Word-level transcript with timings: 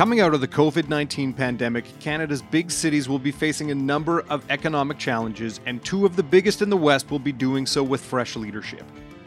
Coming 0.00 0.20
out 0.20 0.32
of 0.32 0.40
the 0.40 0.48
COVID 0.48 0.88
19 0.88 1.34
pandemic, 1.34 1.84
Canada's 2.00 2.40
big 2.40 2.70
cities 2.70 3.06
will 3.06 3.18
be 3.18 3.30
facing 3.30 3.70
a 3.70 3.74
number 3.74 4.22
of 4.30 4.50
economic 4.50 4.96
challenges, 4.96 5.60
and 5.66 5.84
two 5.84 6.06
of 6.06 6.16
the 6.16 6.22
biggest 6.22 6.62
in 6.62 6.70
the 6.70 6.76
West 6.76 7.10
will 7.10 7.18
be 7.18 7.32
doing 7.32 7.66
so 7.66 7.82
with 7.82 8.00
fresh 8.00 8.34
leadership. 8.34 8.84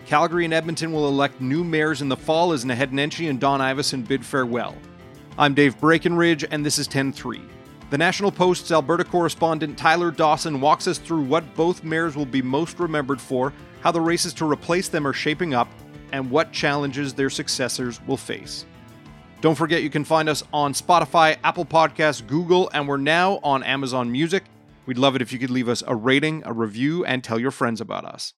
Calgary 0.08 0.46
and 0.46 0.54
Edmonton 0.54 0.92
will 0.92 1.08
elect 1.08 1.40
new 1.40 1.64
mayors 1.64 2.02
in 2.02 2.10
the 2.10 2.18
fall 2.18 2.54
as 2.54 2.66
Naheed 2.66 2.92
Nenshi 2.92 3.30
and 3.30 3.40
Don 3.40 3.60
Iveson 3.60 4.08
bid 4.08 4.26
farewell. 4.26 4.76
I'm 5.38 5.54
Dave 5.54 5.80
Breakenridge, 5.80 6.44
and 6.50 6.66
this 6.66 6.80
is 6.80 6.88
10 6.88 7.14
3. 7.14 7.40
The 7.92 7.98
National 8.00 8.32
Post's 8.32 8.72
Alberta 8.72 9.04
correspondent 9.04 9.78
Tyler 9.78 10.10
Dawson 10.10 10.60
walks 10.60 10.88
us 10.88 10.98
through 10.98 11.22
what 11.22 11.56
both 11.56 11.84
mayors 11.84 12.16
will 12.16 12.26
be 12.26 12.42
most 12.42 12.80
remembered 12.80 13.22
for, 13.22 13.54
how 13.82 13.92
the 13.92 14.02
races 14.02 14.34
to 14.34 14.52
replace 14.52 14.90
them 14.90 15.06
are 15.06 15.14
shaping 15.14 15.54
up, 15.54 15.68
and 16.14 16.32
what 16.32 16.54
challenges 16.54 17.14
their 17.14 17.30
successors 17.30 18.00
will 18.08 18.16
face. 18.16 18.66
Don't 19.42 19.56
forget 19.56 19.84
you 19.84 19.90
can 19.90 20.06
find 20.06 20.30
us 20.30 20.42
on 20.54 20.72
Spotify, 20.72 21.36
Apple 21.44 21.66
Podcasts, 21.66 22.26
Google, 22.26 22.70
and 22.74 22.88
we're 22.88 22.96
now 22.96 23.42
on 23.44 23.62
Amazon 23.64 24.10
Music. 24.10 24.46
We'd 24.86 24.98
love 24.98 25.18
it 25.18 25.22
if 25.22 25.34
you 25.34 25.40
could 25.40 25.50
leave 25.50 25.68
us 25.68 25.84
a 25.86 25.96
rating, 25.96 26.44
a 26.46 26.54
review, 26.54 27.04
and 27.04 27.22
tell 27.22 27.40
your 27.40 27.52
friends 27.52 27.82
about 27.82 28.06
us. 28.06 28.34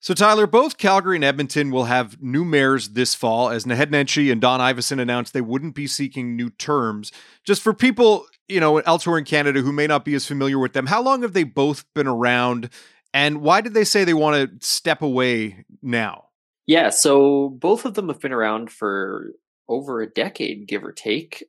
So, 0.00 0.14
Tyler, 0.14 0.46
both 0.46 0.78
Calgary 0.78 1.16
and 1.16 1.24
Edmonton 1.24 1.72
will 1.72 1.84
have 1.84 2.22
new 2.22 2.44
mayors 2.44 2.90
this 2.90 3.16
fall 3.16 3.50
as 3.50 3.64
Naheed 3.64 3.90
Nenshi 3.90 4.30
and 4.30 4.40
Don 4.40 4.60
Iveson 4.60 5.00
announced 5.00 5.32
they 5.32 5.40
wouldn't 5.40 5.74
be 5.74 5.88
seeking 5.88 6.36
new 6.36 6.50
terms. 6.50 7.10
Just 7.42 7.60
for 7.60 7.74
people, 7.74 8.26
you 8.48 8.60
know, 8.60 8.78
elsewhere 8.78 9.18
in 9.18 9.24
Canada 9.24 9.62
who 9.62 9.72
may 9.72 9.88
not 9.88 10.04
be 10.04 10.14
as 10.14 10.24
familiar 10.24 10.60
with 10.60 10.74
them, 10.74 10.86
how 10.86 11.02
long 11.02 11.22
have 11.22 11.32
they 11.32 11.42
both 11.42 11.84
been 11.92 12.06
around 12.06 12.70
and 13.16 13.40
why 13.40 13.62
did 13.62 13.72
they 13.72 13.84
say 13.84 14.04
they 14.04 14.12
want 14.12 14.60
to 14.60 14.66
step 14.66 15.00
away 15.00 15.64
now? 15.80 16.24
Yeah, 16.66 16.90
so 16.90 17.48
both 17.48 17.86
of 17.86 17.94
them 17.94 18.08
have 18.08 18.20
been 18.20 18.32
around 18.32 18.70
for 18.70 19.32
over 19.70 20.02
a 20.02 20.06
decade, 20.06 20.68
give 20.68 20.84
or 20.84 20.92
take. 20.92 21.42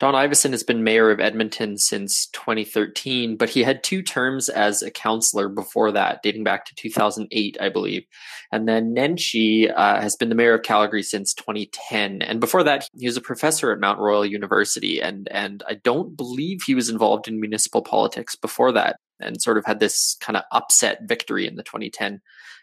Don 0.00 0.12
Iveson 0.12 0.50
has 0.50 0.62
been 0.62 0.84
mayor 0.84 1.10
of 1.10 1.20
Edmonton 1.20 1.78
since 1.78 2.26
2013, 2.26 3.38
but 3.38 3.48
he 3.48 3.62
had 3.62 3.82
two 3.82 4.02
terms 4.02 4.50
as 4.50 4.82
a 4.82 4.90
councillor 4.90 5.48
before 5.48 5.92
that, 5.92 6.22
dating 6.22 6.44
back 6.44 6.66
to 6.66 6.74
2008, 6.74 7.56
I 7.58 7.70
believe. 7.70 8.04
And 8.52 8.68
then 8.68 8.94
Nenshi 8.94 9.72
uh, 9.74 10.02
has 10.02 10.16
been 10.16 10.28
the 10.28 10.34
mayor 10.34 10.52
of 10.52 10.62
Calgary 10.62 11.02
since 11.02 11.32
2010, 11.32 12.20
and 12.20 12.38
before 12.38 12.64
that, 12.64 12.86
he 12.98 13.06
was 13.06 13.16
a 13.16 13.22
professor 13.22 13.72
at 13.72 13.80
Mount 13.80 13.98
Royal 13.98 14.26
University. 14.26 15.00
and 15.00 15.26
And 15.30 15.62
I 15.66 15.74
don't 15.74 16.18
believe 16.18 16.64
he 16.66 16.74
was 16.74 16.90
involved 16.90 17.28
in 17.28 17.40
municipal 17.40 17.80
politics 17.80 18.36
before 18.36 18.72
that, 18.72 18.96
and 19.20 19.40
sort 19.40 19.58
of 19.58 19.64
had 19.64 19.80
this 19.80 20.16
kind 20.20 20.36
of 20.36 20.44
upset 20.52 21.00
victory 21.04 21.46
in 21.46 21.56
the 21.56 21.62
2010 21.62 22.20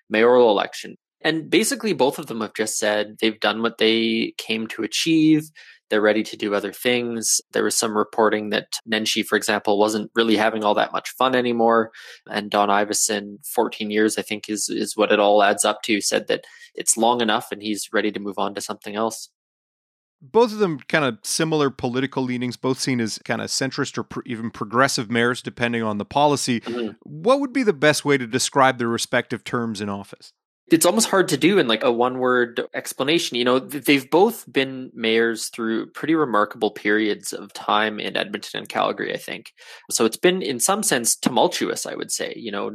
mayoral 0.10 0.50
election. 0.50 0.98
And 1.24 1.50
basically, 1.50 1.94
both 1.94 2.18
of 2.18 2.28
them 2.28 2.42
have 2.42 2.54
just 2.54 2.78
said 2.78 3.18
they've 3.20 3.40
done 3.40 3.62
what 3.62 3.78
they 3.78 4.34
came 4.38 4.68
to 4.68 4.84
achieve. 4.84 5.52
They're 5.90 6.02
ready 6.02 6.24
to 6.24 6.38
do 6.38 6.56
other 6.56 6.72
things. 6.72 7.42
There 7.52 7.64
was 7.64 7.78
some 7.78 7.98
reporting 7.98 8.50
that 8.52 8.80
Nenshi, 8.90 9.26
for 9.26 9.36
example, 9.36 9.78
wasn't 9.78 10.10
really 10.16 10.38
having 10.38 10.64
all 10.64 10.74
that 10.76 10.94
much 10.94 11.10
fun 11.12 11.36
anymore. 11.36 11.92
And 12.30 12.50
Don 12.50 12.70
Iveson, 12.70 13.46
14 13.46 13.92
years, 13.92 14.18
I 14.18 14.22
think, 14.22 14.50
is, 14.50 14.70
is 14.70 14.96
what 14.96 15.12
it 15.12 15.20
all 15.20 15.44
adds 15.44 15.66
up 15.66 15.84
to, 15.84 16.02
said 16.02 16.28
that 16.28 16.46
it's 16.74 16.98
long 16.98 17.22
enough 17.22 17.52
and 17.52 17.62
he's 17.62 17.90
ready 17.92 18.12
to 18.12 18.20
move 18.20 18.40
on 18.40 18.56
to 18.56 18.62
something 18.62 18.96
else 18.96 19.30
both 20.22 20.54
of 20.54 20.60
them 20.60 20.80
kind 20.80 21.04
of 21.04 21.18
similar 21.24 21.70
political 21.70 22.24
leanings, 22.24 22.58
both 22.58 22.80
seen 22.80 23.02
as 23.02 23.20
kind 23.26 23.42
of 23.42 23.50
centrist 23.50 23.98
or 23.98 24.04
pro- 24.04 24.24
even 24.26 24.52
progressive 24.52 25.10
mayors, 25.10 25.42
depending 25.42 25.84
on 25.84 25.98
the 25.98 26.06
policy. 26.06 26.60
Mm-hmm. 26.62 26.92
What 27.04 27.40
would 27.40 27.54
be 27.54 27.64
the 27.64 27.74
best 27.74 28.06
way 28.06 28.18
to 28.18 28.28
describe 28.28 28.78
their 28.78 28.88
respective 28.88 29.44
terms 29.44 29.82
in 29.82 29.90
office? 29.90 30.34
it's 30.72 30.86
almost 30.86 31.10
hard 31.10 31.28
to 31.28 31.38
do 31.38 31.60
in 31.60 31.68
like 31.68 31.84
a 31.84 31.92
one 31.92 32.18
word 32.18 32.62
explanation. 32.74 33.38
You 33.38 33.44
know, 33.44 33.60
they've 33.60 34.10
both 34.10 34.52
been 34.52 34.90
mayors 34.94 35.50
through 35.50 35.88
pretty 35.88 36.16
remarkable 36.16 36.72
periods 36.72 37.34
of 37.34 37.52
time 37.54 38.00
in 38.00 38.16
Edmonton 38.16 38.60
and 38.60 38.70
Calgary, 38.70 39.14
I 39.14 39.18
think. 39.18 39.52
So 39.90 40.06
it's 40.06 40.18
been, 40.18 40.42
in 40.42 40.60
some 40.60 40.82
sense, 40.82 41.16
tumultuous, 41.16 41.86
I 41.86 41.96
would 41.96 42.12
say. 42.12 42.34
You 42.38 42.52
know, 42.52 42.72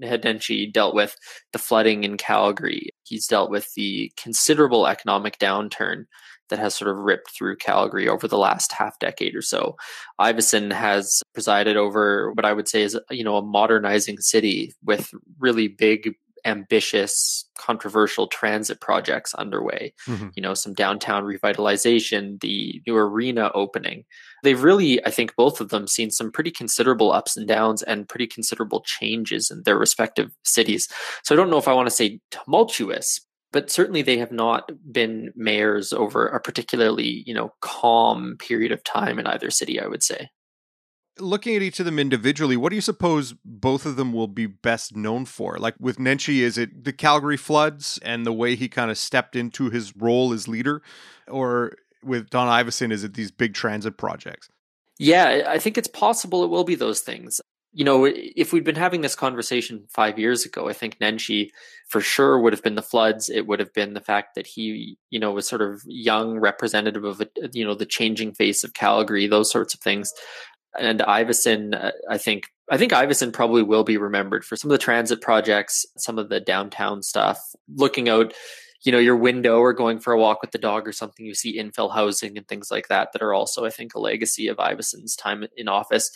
Nenshi 0.00 0.72
dealt 0.72 0.94
with 0.94 1.16
the 1.52 1.58
flooding 1.58 2.04
in 2.04 2.16
Calgary. 2.16 2.90
He's 3.04 3.26
dealt 3.26 3.50
with 3.50 3.72
the 3.74 4.12
considerable 4.16 4.86
economic 4.86 5.38
downturn 5.38 6.04
that 6.50 6.58
has 6.58 6.74
sort 6.74 6.90
of 6.90 6.98
ripped 6.98 7.30
through 7.30 7.56
Calgary 7.56 8.08
over 8.08 8.28
the 8.28 8.38
last 8.38 8.72
half 8.72 8.98
decade 8.98 9.34
or 9.34 9.42
so. 9.42 9.76
Iveson 10.20 10.72
has 10.72 11.22
presided 11.32 11.76
over 11.76 12.32
what 12.32 12.44
I 12.44 12.52
would 12.52 12.68
say 12.68 12.82
is, 12.82 12.98
you 13.10 13.24
know, 13.24 13.36
a 13.36 13.42
modernizing 13.42 14.18
city 14.18 14.74
with 14.84 15.10
really 15.38 15.68
big 15.68 16.14
ambitious, 16.44 17.48
controversial 17.58 18.26
transit 18.26 18.80
projects 18.80 19.34
underway. 19.34 19.94
Mm-hmm. 20.06 20.28
You 20.34 20.42
know, 20.42 20.54
some 20.54 20.74
downtown 20.74 21.24
revitalization, 21.24 22.40
the 22.40 22.82
new 22.86 22.96
arena 22.96 23.50
opening. 23.54 24.04
They've 24.44 24.62
really, 24.62 25.04
I 25.04 25.10
think, 25.10 25.34
both 25.36 25.60
of 25.60 25.70
them 25.70 25.88
seen 25.88 26.10
some 26.10 26.30
pretty 26.30 26.50
considerable 26.50 27.12
ups 27.12 27.36
and 27.36 27.48
downs 27.48 27.82
and 27.82 28.08
pretty 28.08 28.26
considerable 28.26 28.82
changes 28.82 29.50
in 29.50 29.62
their 29.64 29.78
respective 29.78 30.30
cities. 30.44 30.88
So 31.24 31.34
I 31.34 31.36
don't 31.36 31.50
know 31.50 31.58
if 31.58 31.68
I 31.68 31.74
want 31.74 31.88
to 31.88 31.94
say 31.94 32.20
tumultuous, 32.30 33.20
but 33.52 33.70
certainly 33.70 34.02
they 34.02 34.18
have 34.18 34.32
not 34.32 34.70
been 34.92 35.32
mayors 35.34 35.92
over 35.92 36.26
a 36.26 36.40
particularly, 36.40 37.24
you 37.26 37.34
know, 37.34 37.52
calm 37.60 38.36
period 38.38 38.70
of 38.70 38.84
time 38.84 39.18
in 39.18 39.26
either 39.26 39.50
city, 39.50 39.80
I 39.80 39.86
would 39.86 40.02
say 40.02 40.28
looking 41.18 41.54
at 41.54 41.62
each 41.62 41.78
of 41.78 41.86
them 41.86 41.98
individually, 41.98 42.56
what 42.56 42.70
do 42.70 42.76
you 42.76 42.82
suppose 42.82 43.34
both 43.44 43.86
of 43.86 43.96
them 43.96 44.12
will 44.12 44.28
be 44.28 44.46
best 44.46 44.96
known 44.96 45.24
for? 45.24 45.58
Like 45.58 45.74
with 45.78 45.98
Nenshi, 45.98 46.40
is 46.40 46.58
it 46.58 46.84
the 46.84 46.92
Calgary 46.92 47.36
floods 47.36 47.98
and 48.02 48.26
the 48.26 48.32
way 48.32 48.56
he 48.56 48.68
kind 48.68 48.90
of 48.90 48.98
stepped 48.98 49.36
into 49.36 49.70
his 49.70 49.96
role 49.96 50.32
as 50.32 50.48
leader? 50.48 50.82
Or 51.28 51.74
with 52.04 52.30
Don 52.30 52.48
Iveson 52.48 52.92
is 52.92 53.04
it 53.04 53.14
these 53.14 53.30
big 53.30 53.54
transit 53.54 53.96
projects? 53.96 54.48
Yeah, 54.98 55.44
I 55.48 55.58
think 55.58 55.76
it's 55.76 55.88
possible 55.88 56.44
it 56.44 56.50
will 56.50 56.64
be 56.64 56.76
those 56.76 57.00
things. 57.00 57.40
You 57.72 57.84
know, 57.84 58.04
if 58.06 58.52
we'd 58.52 58.62
been 58.62 58.76
having 58.76 59.00
this 59.00 59.16
conversation 59.16 59.86
five 59.88 60.16
years 60.16 60.44
ago, 60.44 60.68
I 60.68 60.72
think 60.72 60.98
Nenshi 61.00 61.50
for 61.88 62.00
sure 62.00 62.38
would 62.40 62.52
have 62.52 62.62
been 62.62 62.76
the 62.76 62.82
floods. 62.82 63.28
It 63.28 63.48
would 63.48 63.58
have 63.58 63.72
been 63.72 63.94
the 63.94 64.00
fact 64.00 64.36
that 64.36 64.46
he, 64.46 64.96
you 65.10 65.18
know, 65.18 65.32
was 65.32 65.48
sort 65.48 65.60
of 65.60 65.82
young 65.84 66.38
representative 66.38 67.02
of, 67.02 67.20
you 67.52 67.64
know, 67.64 67.74
the 67.74 67.86
changing 67.86 68.34
face 68.34 68.62
of 68.62 68.74
Calgary, 68.74 69.26
those 69.26 69.50
sorts 69.50 69.74
of 69.74 69.80
things 69.80 70.12
and 70.78 71.00
Iveson, 71.00 71.74
uh, 71.74 71.92
I 72.08 72.18
think 72.18 72.44
I 72.70 72.76
think 72.78 72.92
Iveson 72.92 73.32
probably 73.32 73.62
will 73.62 73.84
be 73.84 73.98
remembered 73.98 74.44
for 74.44 74.56
some 74.56 74.70
of 74.70 74.72
the 74.72 74.82
transit 74.82 75.20
projects, 75.20 75.84
some 75.98 76.18
of 76.18 76.28
the 76.28 76.40
downtown 76.40 77.02
stuff. 77.02 77.38
Looking 77.74 78.08
out, 78.08 78.32
you 78.84 78.92
know, 78.92 78.98
your 78.98 79.16
window 79.16 79.58
or 79.58 79.72
going 79.72 79.98
for 79.98 80.12
a 80.12 80.18
walk 80.18 80.42
with 80.42 80.50
the 80.50 80.58
dog 80.58 80.86
or 80.86 80.92
something, 80.92 81.24
you 81.24 81.34
see 81.34 81.58
infill 81.58 81.92
housing 81.92 82.36
and 82.36 82.46
things 82.46 82.70
like 82.70 82.88
that 82.88 83.12
that 83.12 83.22
are 83.22 83.32
also, 83.32 83.64
I 83.64 83.70
think, 83.70 83.94
a 83.94 84.00
legacy 84.00 84.46
of 84.48 84.58
Iveson's 84.58 85.16
time 85.16 85.46
in 85.56 85.68
office. 85.68 86.10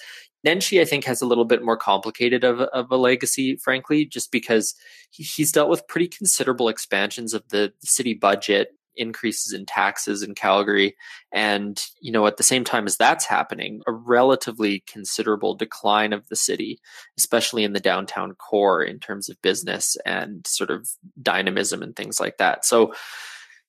Nenshi, 0.47 0.81
I 0.81 0.85
think, 0.85 1.05
has 1.05 1.23
a 1.23 1.27
little 1.27 1.47
bit 1.47 1.65
more 1.65 1.79
complicated 1.79 2.45
of, 2.45 2.61
of 2.61 2.91
a 2.91 2.97
legacy, 2.97 3.57
frankly, 3.57 4.05
just 4.05 4.31
because 4.31 4.75
he's 5.11 5.51
dealt 5.51 5.71
with 5.71 5.89
pretty 5.89 6.09
considerable 6.09 6.69
expansions 6.69 7.33
of 7.33 7.43
the 7.49 7.73
city 7.81 8.15
budget 8.15 8.78
increases 8.99 9.53
in 9.53 9.67
taxes 9.67 10.23
in 10.23 10.35
Calgary. 10.35 10.97
And, 11.33 11.83
you 12.01 12.13
know, 12.13 12.27
at 12.27 12.37
the 12.37 12.43
same 12.43 12.65
time 12.65 12.87
as 12.87 12.97
that's 12.97 13.25
happening, 13.25 13.83
a 13.87 13.93
relatively 13.93 14.83
considerable 14.87 15.55
decline 15.55 16.13
of 16.13 16.29
the 16.29 16.37
city, 16.37 16.81
especially 17.17 17.65
in 17.65 17.73
the 17.73 17.81
downtown 17.81 18.35
core 18.35 18.83
in 18.83 18.99
terms 18.99 19.29
of 19.29 19.41
business 19.43 19.97
and 20.05 20.47
sort 20.47 20.71
of 20.71 20.89
dynamism 21.23 21.83
and 21.83 21.95
things 21.97 22.21
like 22.21 22.39
that. 22.39 22.65
So, 22.65 22.93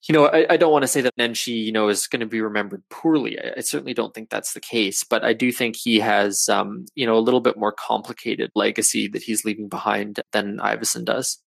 you 0.08 0.14
know, 0.14 0.28
I, 0.28 0.46
I, 0.52 0.58
don't 0.58 0.72
want 0.72 0.84
to 0.84 0.88
say 0.88 1.02
that 1.02 1.18
Nenshi, 1.18 1.64
you 1.64 1.74
know, 1.74 1.90
is 1.90 2.08
going 2.08 2.22
to 2.22 2.26
be 2.26 2.40
remembered 2.40 2.84
poorly. 2.90 3.38
I, 3.38 3.56
I, 3.58 3.62
certainly 3.62 3.94
don't 3.94 4.14
think 4.14 4.30
that's 4.30 4.54
the 4.54 4.62
case, 4.62 5.04
but 5.04 5.26
I 5.26 5.34
do 5.34 5.52
think 5.52 5.76
he 5.76 6.00
has, 6.00 6.48
um, 6.48 6.86
you 6.96 7.06
know, 7.06 7.18
a 7.18 7.20
little 7.20 7.42
bit 7.42 7.58
more 7.58 7.74
complicated 7.74 8.50
legacy 8.56 9.10
that 9.10 9.24
he's 9.24 9.44
leaving 9.44 9.68
behind 9.68 10.22
than 10.32 10.60
Iveson 10.60 11.04
does. 11.04 11.40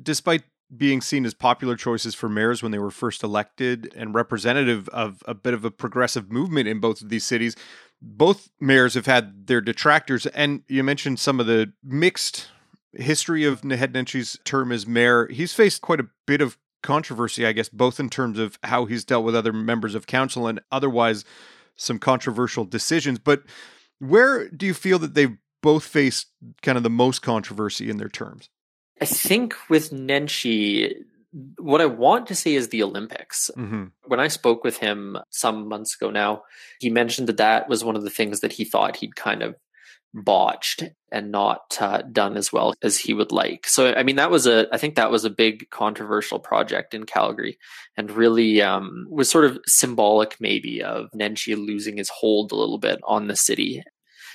Despite 0.00 0.44
being 0.76 1.00
seen 1.00 1.26
as 1.26 1.34
popular 1.34 1.76
choices 1.76 2.14
for 2.14 2.28
mayors 2.28 2.62
when 2.62 2.72
they 2.72 2.78
were 2.78 2.90
first 2.90 3.22
elected 3.22 3.92
and 3.94 4.14
representative 4.14 4.88
of 4.88 5.22
a 5.26 5.34
bit 5.34 5.54
of 5.54 5.64
a 5.64 5.70
progressive 5.70 6.32
movement 6.32 6.68
in 6.68 6.80
both 6.80 7.02
of 7.02 7.08
these 7.08 7.24
cities. 7.24 7.54
Both 8.00 8.50
mayors 8.60 8.94
have 8.94 9.06
had 9.06 9.46
their 9.46 9.60
detractors, 9.60 10.26
and 10.26 10.62
you 10.68 10.82
mentioned 10.82 11.20
some 11.20 11.40
of 11.40 11.46
the 11.46 11.72
mixed 11.84 12.48
history 12.94 13.44
of 13.44 13.62
Nenshi's 13.62 14.38
term 14.44 14.72
as 14.72 14.86
mayor. 14.86 15.26
He's 15.28 15.52
faced 15.52 15.82
quite 15.82 16.00
a 16.00 16.08
bit 16.26 16.40
of 16.40 16.58
controversy, 16.82 17.46
I 17.46 17.52
guess, 17.52 17.68
both 17.68 18.00
in 18.00 18.10
terms 18.10 18.38
of 18.38 18.58
how 18.64 18.86
he's 18.86 19.04
dealt 19.04 19.24
with 19.24 19.36
other 19.36 19.52
members 19.52 19.94
of 19.94 20.06
council 20.06 20.46
and 20.46 20.60
otherwise 20.70 21.24
some 21.76 21.98
controversial 21.98 22.64
decisions. 22.64 23.18
But 23.18 23.42
where 23.98 24.48
do 24.48 24.66
you 24.66 24.74
feel 24.74 24.98
that 24.98 25.14
they've 25.14 25.36
both 25.62 25.84
faced 25.84 26.28
kind 26.62 26.76
of 26.76 26.82
the 26.82 26.90
most 26.90 27.22
controversy 27.22 27.88
in 27.88 27.98
their 27.98 28.08
terms? 28.08 28.48
I 29.02 29.04
think 29.04 29.56
with 29.68 29.90
Nenshi, 29.90 30.94
what 31.58 31.80
I 31.80 31.86
want 31.86 32.28
to 32.28 32.36
say 32.36 32.54
is 32.54 32.68
the 32.68 32.84
Olympics. 32.84 33.50
Mm-hmm. 33.56 33.86
When 34.06 34.20
I 34.20 34.28
spoke 34.28 34.62
with 34.62 34.76
him 34.76 35.18
some 35.30 35.68
months 35.68 35.96
ago 35.96 36.12
now, 36.12 36.42
he 36.78 36.88
mentioned 36.88 37.26
that 37.26 37.38
that 37.38 37.68
was 37.68 37.82
one 37.82 37.96
of 37.96 38.04
the 38.04 38.10
things 38.10 38.40
that 38.40 38.52
he 38.52 38.64
thought 38.64 38.94
he'd 38.94 39.16
kind 39.16 39.42
of 39.42 39.56
botched 40.14 40.84
and 41.10 41.32
not 41.32 41.76
uh, 41.80 42.02
done 42.12 42.36
as 42.36 42.52
well 42.52 42.74
as 42.80 42.96
he 42.96 43.12
would 43.12 43.32
like. 43.32 43.66
So, 43.66 43.92
I 43.92 44.04
mean, 44.04 44.16
that 44.16 44.30
was 44.30 44.46
a, 44.46 44.68
I 44.72 44.78
think 44.78 44.94
that 44.94 45.10
was 45.10 45.24
a 45.24 45.30
big 45.30 45.68
controversial 45.70 46.38
project 46.38 46.94
in 46.94 47.04
Calgary 47.04 47.58
and 47.96 48.08
really 48.08 48.62
um, 48.62 49.08
was 49.10 49.28
sort 49.28 49.46
of 49.46 49.58
symbolic 49.66 50.36
maybe 50.38 50.80
of 50.80 51.10
Nenshi 51.10 51.56
losing 51.56 51.96
his 51.96 52.08
hold 52.08 52.52
a 52.52 52.56
little 52.56 52.78
bit 52.78 53.00
on 53.02 53.26
the 53.26 53.34
city. 53.34 53.82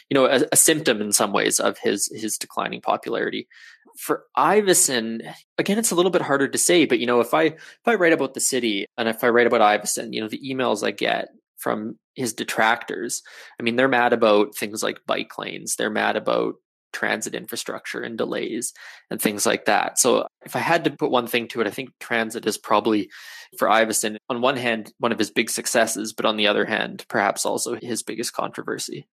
You 0.09 0.15
know, 0.15 0.25
a, 0.25 0.41
a 0.51 0.57
symptom 0.57 0.99
in 0.99 1.13
some 1.13 1.31
ways 1.31 1.57
of 1.57 1.77
his 1.77 2.11
his 2.13 2.37
declining 2.37 2.81
popularity. 2.81 3.47
For 3.97 4.25
Iveson, 4.37 5.33
again, 5.57 5.77
it's 5.77 5.91
a 5.91 5.95
little 5.95 6.11
bit 6.11 6.21
harder 6.21 6.47
to 6.47 6.57
say, 6.57 6.85
but 6.85 6.99
you 6.99 7.07
know, 7.07 7.19
if 7.19 7.33
I 7.33 7.43
if 7.43 7.87
I 7.87 7.95
write 7.95 8.13
about 8.13 8.33
the 8.33 8.39
city 8.39 8.85
and 8.97 9.09
if 9.09 9.23
I 9.23 9.29
write 9.29 9.47
about 9.47 9.61
Iveson, 9.61 10.13
you 10.13 10.21
know, 10.21 10.27
the 10.27 10.41
emails 10.41 10.85
I 10.85 10.91
get 10.91 11.29
from 11.57 11.97
his 12.15 12.33
detractors. 12.33 13.21
I 13.59 13.63
mean, 13.63 13.75
they're 13.75 13.87
mad 13.87 14.13
about 14.13 14.55
things 14.55 14.83
like 14.83 15.05
bike 15.05 15.37
lanes. 15.37 15.75
They're 15.75 15.89
mad 15.89 16.15
about 16.15 16.55
transit 16.93 17.35
infrastructure 17.35 18.01
and 18.01 18.17
delays 18.17 18.73
and 19.11 19.21
things 19.21 19.45
like 19.45 19.65
that. 19.65 19.99
So 19.99 20.25
if 20.45 20.55
I 20.55 20.59
had 20.59 20.83
to 20.85 20.91
put 20.91 21.11
one 21.11 21.27
thing 21.27 21.47
to 21.49 21.61
it, 21.61 21.67
I 21.67 21.71
think 21.71 21.89
transit 21.99 22.45
is 22.45 22.57
probably 22.57 23.09
for 23.57 23.67
Iveson, 23.67 24.17
on 24.29 24.41
one 24.41 24.57
hand, 24.57 24.93
one 24.99 25.11
of 25.11 25.19
his 25.19 25.29
big 25.29 25.49
successes, 25.49 26.13
but 26.13 26.25
on 26.25 26.37
the 26.37 26.47
other 26.47 26.65
hand, 26.65 27.05
perhaps 27.07 27.45
also 27.45 27.77
his 27.81 28.03
biggest 28.03 28.33
controversy. 28.33 29.07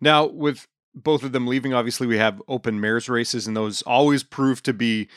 Now, 0.00 0.26
with 0.26 0.66
both 0.94 1.22
of 1.22 1.32
them 1.32 1.46
leaving, 1.46 1.74
obviously 1.74 2.06
we 2.06 2.18
have 2.18 2.42
open 2.48 2.80
mayor's 2.80 3.08
races, 3.08 3.46
and 3.46 3.56
those 3.56 3.82
always 3.82 4.22
prove 4.22 4.62
to 4.64 4.72
be 4.72 5.08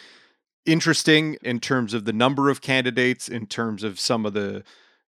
interesting 0.66 1.38
in 1.42 1.60
terms 1.60 1.94
of 1.94 2.06
the 2.06 2.14
number 2.14 2.50
of 2.50 2.62
candidates, 2.62 3.28
in 3.28 3.48
terms 3.48 3.84
of 3.84 4.00
some 4.00 4.26
of 4.26 4.34
the 4.34 4.64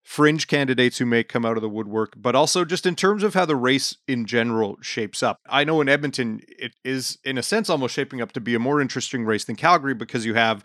fringe 0.03 0.47
candidates 0.47 0.97
who 0.97 1.05
may 1.05 1.23
come 1.23 1.45
out 1.45 1.57
of 1.57 1.61
the 1.61 1.69
woodwork, 1.69 2.13
but 2.17 2.35
also 2.35 2.65
just 2.65 2.85
in 2.85 2.95
terms 2.95 3.23
of 3.23 3.33
how 3.33 3.45
the 3.45 3.55
race 3.55 3.97
in 4.07 4.25
general 4.25 4.77
shapes 4.81 5.21
up. 5.21 5.37
I 5.47 5.63
know 5.63 5.79
in 5.81 5.89
Edmonton, 5.89 6.41
it 6.47 6.73
is 6.83 7.19
in 7.23 7.37
a 7.37 7.43
sense 7.43 7.69
almost 7.69 7.93
shaping 7.93 8.21
up 8.21 8.31
to 8.31 8.41
be 8.41 8.55
a 8.55 8.59
more 8.59 8.81
interesting 8.81 9.25
race 9.25 9.45
than 9.45 9.55
Calgary 9.55 9.93
because 9.93 10.25
you 10.25 10.33
have 10.33 10.63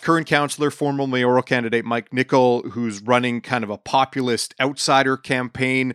current 0.00 0.26
councillor, 0.26 0.70
former 0.70 1.06
mayoral 1.06 1.42
candidate 1.42 1.84
Mike 1.84 2.12
Nickel, 2.12 2.62
who's 2.70 3.00
running 3.02 3.40
kind 3.40 3.64
of 3.64 3.70
a 3.70 3.78
populist 3.78 4.54
outsider 4.60 5.16
campaign, 5.16 5.94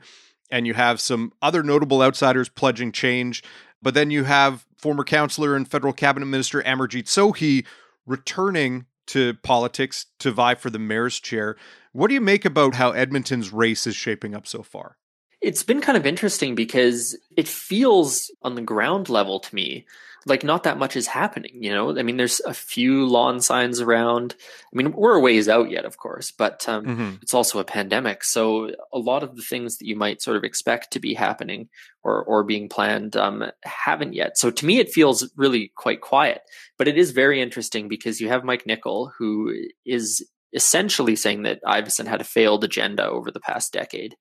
and 0.51 0.68
you 0.68 0.74
have 0.74 1.00
some 1.01 1.34
other 1.42 1.63
notable 1.63 2.01
outsiders 2.01 2.50
pledging 2.50 2.92
change. 2.92 3.44
But 3.81 3.94
then 3.94 4.12
you 4.12 4.25
have 4.25 4.66
former 4.78 5.04
councillor 5.04 5.56
and 5.56 5.69
federal 5.69 5.94
cabinet 5.94 6.25
minister 6.25 6.62
Amarjeet 6.62 7.06
Sohi 7.06 7.66
returning 8.06 8.86
to 9.07 9.34
politics 9.36 10.06
to 10.19 10.31
vie 10.31 10.56
for 10.56 10.69
the 10.69 10.80
mayor's 10.80 11.19
chair. 11.19 11.56
What 11.94 12.10
do 12.10 12.13
you 12.13 12.22
make 12.22 12.46
about 12.46 12.75
how 12.75 12.92
Edmonton's 12.92 13.51
race 13.51 13.88
is 13.88 13.96
shaping 13.96 14.36
up 14.36 14.46
so 14.46 14.62
far? 14.62 14.98
It's 15.41 15.63
been 15.63 15.81
kind 15.81 15.97
of 15.97 16.06
interesting 16.06 16.56
because 16.56 17.18
it 17.38 17.47
feels 17.47 18.31
on 18.41 18.56
the 18.56 18.62
ground 18.62 19.09
level 19.09 19.39
to 19.39 19.56
me 19.56 19.86
like 20.25 20.44
not 20.44 20.63
that 20.63 20.77
much 20.77 20.95
is 20.95 21.07
happening, 21.07 21.63
you 21.63 21.74
know? 21.74 21.97
I 21.97 22.03
mean, 22.03 22.18
there's 22.18 22.39
a 22.41 22.53
few 22.53 23.06
lawn 23.06 23.41
signs 23.41 23.80
around. 23.80 24.36
I 24.41 24.75
mean, 24.75 24.91
we're 24.91 25.15
a 25.15 25.19
ways 25.19 25.47
out 25.47 25.71
yet, 25.71 25.86
of 25.86 25.97
course, 25.97 26.31
but 26.31 26.68
um, 26.68 26.86
mm-hmm. 26.86 27.09
it's 27.21 27.33
also 27.33 27.59
a 27.59 27.65
pandemic. 27.65 28.24
So 28.24 28.71
a 28.94 29.00
lot 29.00 29.24
of 29.24 29.36
the 29.36 29.41
things 29.41 29.77
that 29.77 29.88
you 29.88 29.95
might 29.95 30.21
sort 30.21 30.38
of 30.38 30.44
expect 30.44 30.91
to 30.91 31.00
be 31.00 31.13
happening 31.13 31.69
or, 32.03 32.24
or 32.24 32.44
being 32.44 32.69
planned 32.69 33.15
um, 33.15 33.51
haven't 33.63 34.13
yet. 34.13 34.38
So 34.38 34.51
to 34.51 34.65
me, 34.65 34.80
it 34.80 34.92
feels 34.92 35.30
really 35.35 35.71
quite 35.75 36.01
quiet, 36.01 36.42
but 36.77 36.88
it 36.88 36.97
is 36.97 37.12
very 37.12 37.42
interesting 37.42 37.88
because 37.88 38.21
you 38.21 38.30
have 38.30 38.44
Mike 38.44 38.65
Nickel, 38.65 39.12
who 39.18 39.53
is 39.85 40.25
essentially 40.54 41.16
saying 41.16 41.44
that 41.44 41.62
Iveson 41.63 42.07
had 42.07 42.22
a 42.22 42.25
failed 42.25 42.63
agenda 42.63 43.07
over 43.07 43.31
the 43.31 43.40
past 43.40 43.72
decade, 43.72 44.16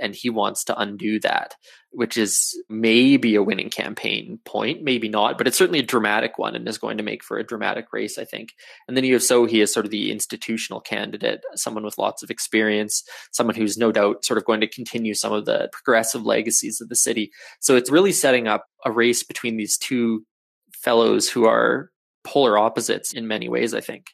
and 0.00 0.14
he 0.14 0.30
wants 0.30 0.64
to 0.64 0.78
undo 0.78 1.20
that, 1.20 1.54
which 1.90 2.16
is 2.16 2.58
maybe 2.68 3.34
a 3.34 3.42
winning 3.42 3.70
campaign 3.70 4.38
point, 4.44 4.82
maybe 4.82 5.08
not, 5.08 5.36
but 5.36 5.46
it's 5.46 5.58
certainly 5.58 5.80
a 5.80 5.84
dramatic 5.84 6.38
one 6.38 6.56
and 6.56 6.66
is 6.66 6.78
going 6.78 6.96
to 6.96 7.02
make 7.02 7.22
for 7.22 7.38
a 7.38 7.46
dramatic 7.46 7.92
race, 7.92 8.18
I 8.18 8.24
think. 8.24 8.54
And 8.88 8.96
then 8.96 9.04
you 9.04 9.12
have 9.12 9.22
Sohi 9.22 9.62
as 9.62 9.72
sort 9.72 9.84
of 9.84 9.92
the 9.92 10.10
institutional 10.10 10.80
candidate, 10.80 11.42
someone 11.54 11.84
with 11.84 11.98
lots 11.98 12.22
of 12.22 12.30
experience, 12.30 13.02
someone 13.30 13.54
who's 13.54 13.76
no 13.76 13.92
doubt 13.92 14.24
sort 14.24 14.38
of 14.38 14.44
going 14.44 14.60
to 14.60 14.68
continue 14.68 15.14
some 15.14 15.32
of 15.32 15.44
the 15.44 15.68
progressive 15.72 16.24
legacies 16.24 16.80
of 16.80 16.88
the 16.88 16.96
city. 16.96 17.30
So 17.60 17.76
it's 17.76 17.90
really 17.90 18.12
setting 18.12 18.48
up 18.48 18.66
a 18.84 18.90
race 18.90 19.22
between 19.22 19.56
these 19.56 19.76
two 19.76 20.24
fellows 20.72 21.28
who 21.28 21.44
are 21.44 21.90
polar 22.24 22.56
opposites 22.56 23.12
in 23.12 23.28
many 23.28 23.50
ways, 23.50 23.74
I 23.74 23.80
think 23.80 24.06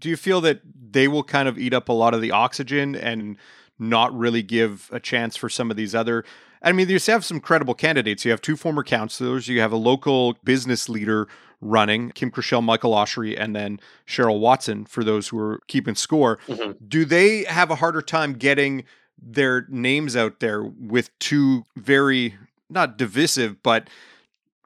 do 0.00 0.08
you 0.08 0.16
feel 0.16 0.40
that 0.40 0.60
they 0.90 1.08
will 1.08 1.24
kind 1.24 1.48
of 1.48 1.58
eat 1.58 1.74
up 1.74 1.88
a 1.88 1.92
lot 1.92 2.14
of 2.14 2.20
the 2.20 2.30
oxygen 2.30 2.94
and 2.94 3.36
not 3.78 4.16
really 4.16 4.42
give 4.42 4.88
a 4.92 5.00
chance 5.00 5.36
for 5.36 5.48
some 5.48 5.70
of 5.70 5.76
these 5.76 5.94
other 5.94 6.24
I 6.62 6.72
mean, 6.72 6.88
you 6.88 6.98
have 7.06 7.24
some 7.24 7.40
credible 7.40 7.74
candidates. 7.74 8.24
You 8.24 8.32
have 8.32 8.40
two 8.40 8.56
former 8.56 8.82
councillors. 8.82 9.48
You 9.48 9.60
have 9.60 9.72
a 9.72 9.76
local 9.76 10.34
business 10.44 10.88
leader 10.88 11.28
running, 11.60 12.10
Kim 12.10 12.30
Krushell, 12.30 12.62
Michael 12.62 12.92
Oshry, 12.92 13.38
and 13.38 13.54
then 13.54 13.80
Cheryl 14.06 14.40
Watson, 14.40 14.84
for 14.84 15.02
those 15.04 15.28
who 15.28 15.38
are 15.38 15.60
keeping 15.66 15.94
score. 15.94 16.38
Mm-hmm. 16.48 16.84
Do 16.86 17.04
they 17.04 17.44
have 17.44 17.70
a 17.70 17.76
harder 17.76 18.02
time 18.02 18.34
getting 18.34 18.84
their 19.20 19.66
names 19.68 20.16
out 20.16 20.40
there 20.40 20.62
with 20.62 21.16
two 21.18 21.64
very, 21.76 22.36
not 22.70 22.96
divisive, 22.96 23.62
but 23.62 23.88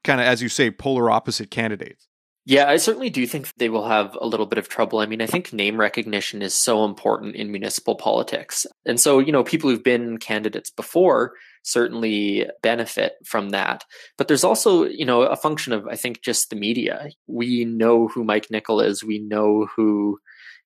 kind 0.04 0.20
of, 0.20 0.26
as 0.26 0.42
you 0.42 0.48
say, 0.48 0.70
polar 0.70 1.10
opposite 1.10 1.50
candidates? 1.50 2.08
Yeah, 2.44 2.68
I 2.68 2.76
certainly 2.76 3.08
do 3.08 3.24
think 3.24 3.52
they 3.56 3.68
will 3.68 3.86
have 3.86 4.16
a 4.20 4.26
little 4.26 4.46
bit 4.46 4.58
of 4.58 4.68
trouble. 4.68 4.98
I 4.98 5.06
mean, 5.06 5.22
I 5.22 5.26
think 5.26 5.52
name 5.52 5.78
recognition 5.78 6.42
is 6.42 6.54
so 6.54 6.84
important 6.84 7.36
in 7.36 7.52
municipal 7.52 7.94
politics. 7.94 8.66
And 8.84 8.98
so, 8.98 9.20
you 9.20 9.30
know, 9.30 9.44
people 9.44 9.70
who've 9.70 9.82
been 9.82 10.18
candidates 10.18 10.70
before 10.70 11.34
certainly 11.62 12.46
benefit 12.60 13.12
from 13.24 13.50
that. 13.50 13.84
But 14.18 14.26
there's 14.26 14.42
also, 14.42 14.84
you 14.84 15.04
know, 15.04 15.22
a 15.22 15.36
function 15.36 15.72
of, 15.72 15.86
I 15.86 15.94
think, 15.94 16.22
just 16.22 16.50
the 16.50 16.56
media. 16.56 17.10
We 17.28 17.64
know 17.64 18.08
who 18.08 18.24
Mike 18.24 18.50
Nickel 18.50 18.80
is. 18.80 19.04
We 19.04 19.20
know 19.20 19.68
who 19.76 20.18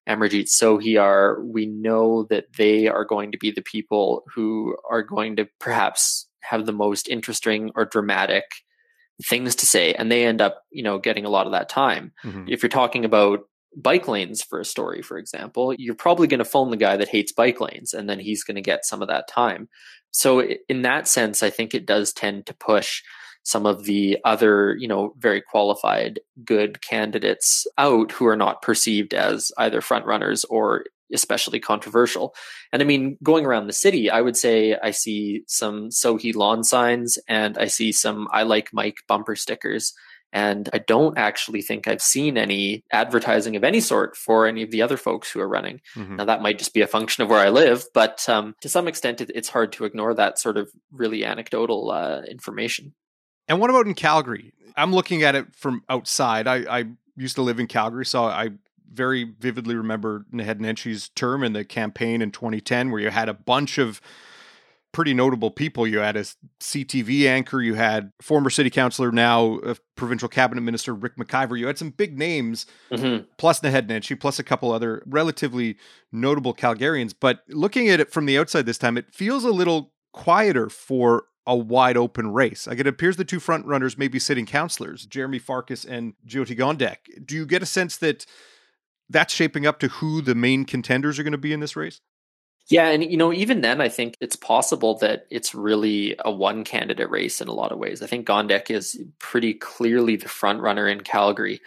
Amarjeet 0.08 0.48
Sohi 0.48 0.98
are. 0.98 1.44
We 1.44 1.66
know 1.66 2.26
that 2.30 2.46
they 2.56 2.86
are 2.86 3.04
going 3.04 3.32
to 3.32 3.38
be 3.38 3.50
the 3.50 3.60
people 3.60 4.24
who 4.34 4.76
are 4.90 5.02
going 5.02 5.36
to 5.36 5.48
perhaps 5.60 6.26
have 6.40 6.64
the 6.64 6.72
most 6.72 7.06
interesting 7.06 7.70
or 7.74 7.84
dramatic 7.84 8.44
things 9.24 9.54
to 9.56 9.66
say 9.66 9.94
and 9.94 10.10
they 10.10 10.26
end 10.26 10.40
up 10.40 10.62
you 10.70 10.82
know 10.82 10.98
getting 10.98 11.24
a 11.24 11.30
lot 11.30 11.46
of 11.46 11.52
that 11.52 11.68
time 11.68 12.12
mm-hmm. 12.24 12.44
if 12.48 12.62
you're 12.62 12.68
talking 12.68 13.04
about 13.04 13.40
bike 13.76 14.08
lanes 14.08 14.42
for 14.42 14.60
a 14.60 14.64
story 14.64 15.02
for 15.02 15.18
example 15.18 15.74
you're 15.78 15.94
probably 15.94 16.26
going 16.26 16.38
to 16.38 16.44
phone 16.44 16.70
the 16.70 16.76
guy 16.76 16.96
that 16.96 17.08
hates 17.08 17.32
bike 17.32 17.60
lanes 17.60 17.94
and 17.94 18.08
then 18.08 18.18
he's 18.18 18.44
going 18.44 18.54
to 18.54 18.62
get 18.62 18.84
some 18.84 19.02
of 19.02 19.08
that 19.08 19.28
time 19.28 19.68
so 20.10 20.42
in 20.68 20.82
that 20.82 21.08
sense 21.08 21.42
i 21.42 21.50
think 21.50 21.74
it 21.74 21.86
does 21.86 22.12
tend 22.12 22.44
to 22.46 22.54
push 22.54 23.02
some 23.42 23.64
of 23.64 23.84
the 23.84 24.18
other 24.24 24.76
you 24.76 24.88
know 24.88 25.14
very 25.18 25.40
qualified 25.40 26.20
good 26.44 26.82
candidates 26.82 27.66
out 27.78 28.12
who 28.12 28.26
are 28.26 28.36
not 28.36 28.60
perceived 28.60 29.14
as 29.14 29.50
either 29.56 29.80
front 29.80 30.04
runners 30.04 30.44
or 30.46 30.84
especially 31.12 31.60
controversial. 31.60 32.34
And 32.72 32.82
I 32.82 32.84
mean, 32.84 33.18
going 33.22 33.46
around 33.46 33.66
the 33.66 33.72
city, 33.72 34.10
I 34.10 34.20
would 34.20 34.36
say 34.36 34.76
I 34.76 34.90
see 34.90 35.42
some 35.46 35.90
Sohi 35.90 36.34
lawn 36.34 36.64
signs 36.64 37.18
and 37.28 37.56
I 37.58 37.66
see 37.66 37.92
some 37.92 38.28
I 38.32 38.42
like 38.42 38.70
Mike 38.72 38.98
bumper 39.08 39.36
stickers. 39.36 39.92
And 40.32 40.68
I 40.72 40.78
don't 40.78 41.16
actually 41.16 41.62
think 41.62 41.88
I've 41.88 42.02
seen 42.02 42.36
any 42.36 42.82
advertising 42.92 43.56
of 43.56 43.64
any 43.64 43.80
sort 43.80 44.16
for 44.16 44.46
any 44.46 44.62
of 44.62 44.70
the 44.70 44.82
other 44.82 44.96
folks 44.96 45.30
who 45.30 45.40
are 45.40 45.48
running. 45.48 45.80
Mm-hmm. 45.94 46.16
Now, 46.16 46.24
that 46.26 46.42
might 46.42 46.58
just 46.58 46.74
be 46.74 46.82
a 46.82 46.86
function 46.86 47.22
of 47.22 47.30
where 47.30 47.38
I 47.38 47.48
live, 47.48 47.84
but 47.94 48.28
um, 48.28 48.54
to 48.60 48.68
some 48.68 48.88
extent, 48.88 49.20
it, 49.20 49.30
it's 49.34 49.48
hard 49.48 49.72
to 49.74 49.84
ignore 49.84 50.12
that 50.14 50.38
sort 50.38 50.58
of 50.58 50.68
really 50.90 51.24
anecdotal 51.24 51.90
uh, 51.90 52.22
information. 52.22 52.92
And 53.48 53.60
what 53.60 53.70
about 53.70 53.86
in 53.86 53.94
Calgary? 53.94 54.52
I'm 54.76 54.92
looking 54.92 55.22
at 55.22 55.36
it 55.36 55.54
from 55.54 55.82
outside. 55.88 56.46
I, 56.46 56.80
I 56.80 56.84
used 57.16 57.36
to 57.36 57.42
live 57.42 57.60
in 57.60 57.66
Calgary, 57.66 58.04
so 58.04 58.24
I 58.24 58.50
very 58.90 59.24
vividly 59.24 59.74
remember 59.74 60.26
Naheed 60.32 60.60
Nenshi's 60.60 61.08
term 61.10 61.42
in 61.42 61.52
the 61.52 61.64
campaign 61.64 62.22
in 62.22 62.30
2010, 62.30 62.90
where 62.90 63.00
you 63.00 63.10
had 63.10 63.28
a 63.28 63.34
bunch 63.34 63.78
of 63.78 64.00
pretty 64.96 65.12
notable 65.12 65.50
people. 65.50 65.86
You 65.86 65.98
had 65.98 66.16
a 66.16 66.24
CTV 66.60 67.26
anchor, 67.26 67.60
you 67.60 67.74
had 67.74 68.12
former 68.22 68.48
city 68.48 68.70
councilor, 68.70 69.12
now 69.12 69.60
provincial 69.94 70.28
cabinet 70.28 70.62
minister 70.62 70.94
Rick 70.94 71.16
McIver. 71.16 71.58
You 71.58 71.66
had 71.66 71.76
some 71.76 71.90
big 71.90 72.18
names, 72.18 72.64
mm-hmm. 72.90 73.24
plus 73.36 73.60
Naheed 73.60 73.88
Nenshi, 73.88 74.18
plus 74.18 74.38
a 74.38 74.42
couple 74.42 74.72
other 74.72 75.02
relatively 75.06 75.76
notable 76.10 76.54
Calgarians. 76.54 77.14
But 77.18 77.40
looking 77.48 77.90
at 77.90 78.00
it 78.00 78.10
from 78.10 78.24
the 78.24 78.38
outside 78.38 78.64
this 78.64 78.78
time, 78.78 78.96
it 78.96 79.12
feels 79.12 79.44
a 79.44 79.50
little 79.50 79.92
quieter 80.14 80.70
for 80.70 81.24
a 81.46 81.54
wide 81.54 81.96
open 81.96 82.32
race. 82.32 82.66
Like 82.66 82.80
it 82.80 82.86
appears 82.86 83.16
the 83.16 83.24
two 83.24 83.38
front 83.38 83.66
runners 83.66 83.98
may 83.98 84.08
be 84.08 84.18
sitting 84.18 84.46
councilors, 84.46 85.06
Jeromy 85.06 85.40
Farkas 85.40 85.84
and 85.84 86.14
Jyoti 86.26 86.58
Gondek. 86.58 87.24
Do 87.24 87.34
you 87.34 87.46
get 87.46 87.62
a 87.62 87.66
sense 87.66 87.96
that 87.98 88.24
that's 89.08 89.34
shaping 89.34 89.66
up 89.66 89.78
to 89.80 89.88
who 89.88 90.20
the 90.20 90.34
main 90.34 90.64
contenders 90.64 91.18
are 91.18 91.22
going 91.22 91.32
to 91.32 91.38
be 91.38 91.52
in 91.52 91.60
this 91.60 91.76
race? 91.76 92.00
Yeah, 92.68 92.88
and 92.88 93.04
you 93.04 93.16
know, 93.16 93.32
even 93.32 93.60
then, 93.60 93.80
I 93.80 93.88
think 93.88 94.16
it's 94.20 94.34
possible 94.34 94.98
that 94.98 95.26
it's 95.30 95.54
really 95.54 96.16
a 96.24 96.32
one 96.32 96.64
candidate 96.64 97.10
race 97.10 97.40
in 97.40 97.46
a 97.46 97.52
lot 97.52 97.70
of 97.70 97.78
ways. 97.78 98.02
I 98.02 98.06
think 98.06 98.26
Gondek 98.26 98.70
is 98.70 99.00
pretty 99.20 99.54
clearly 99.54 100.16
the 100.16 100.28
front 100.28 100.60
runner 100.60 100.88
in 100.88 101.02
Calgary. 101.02 101.60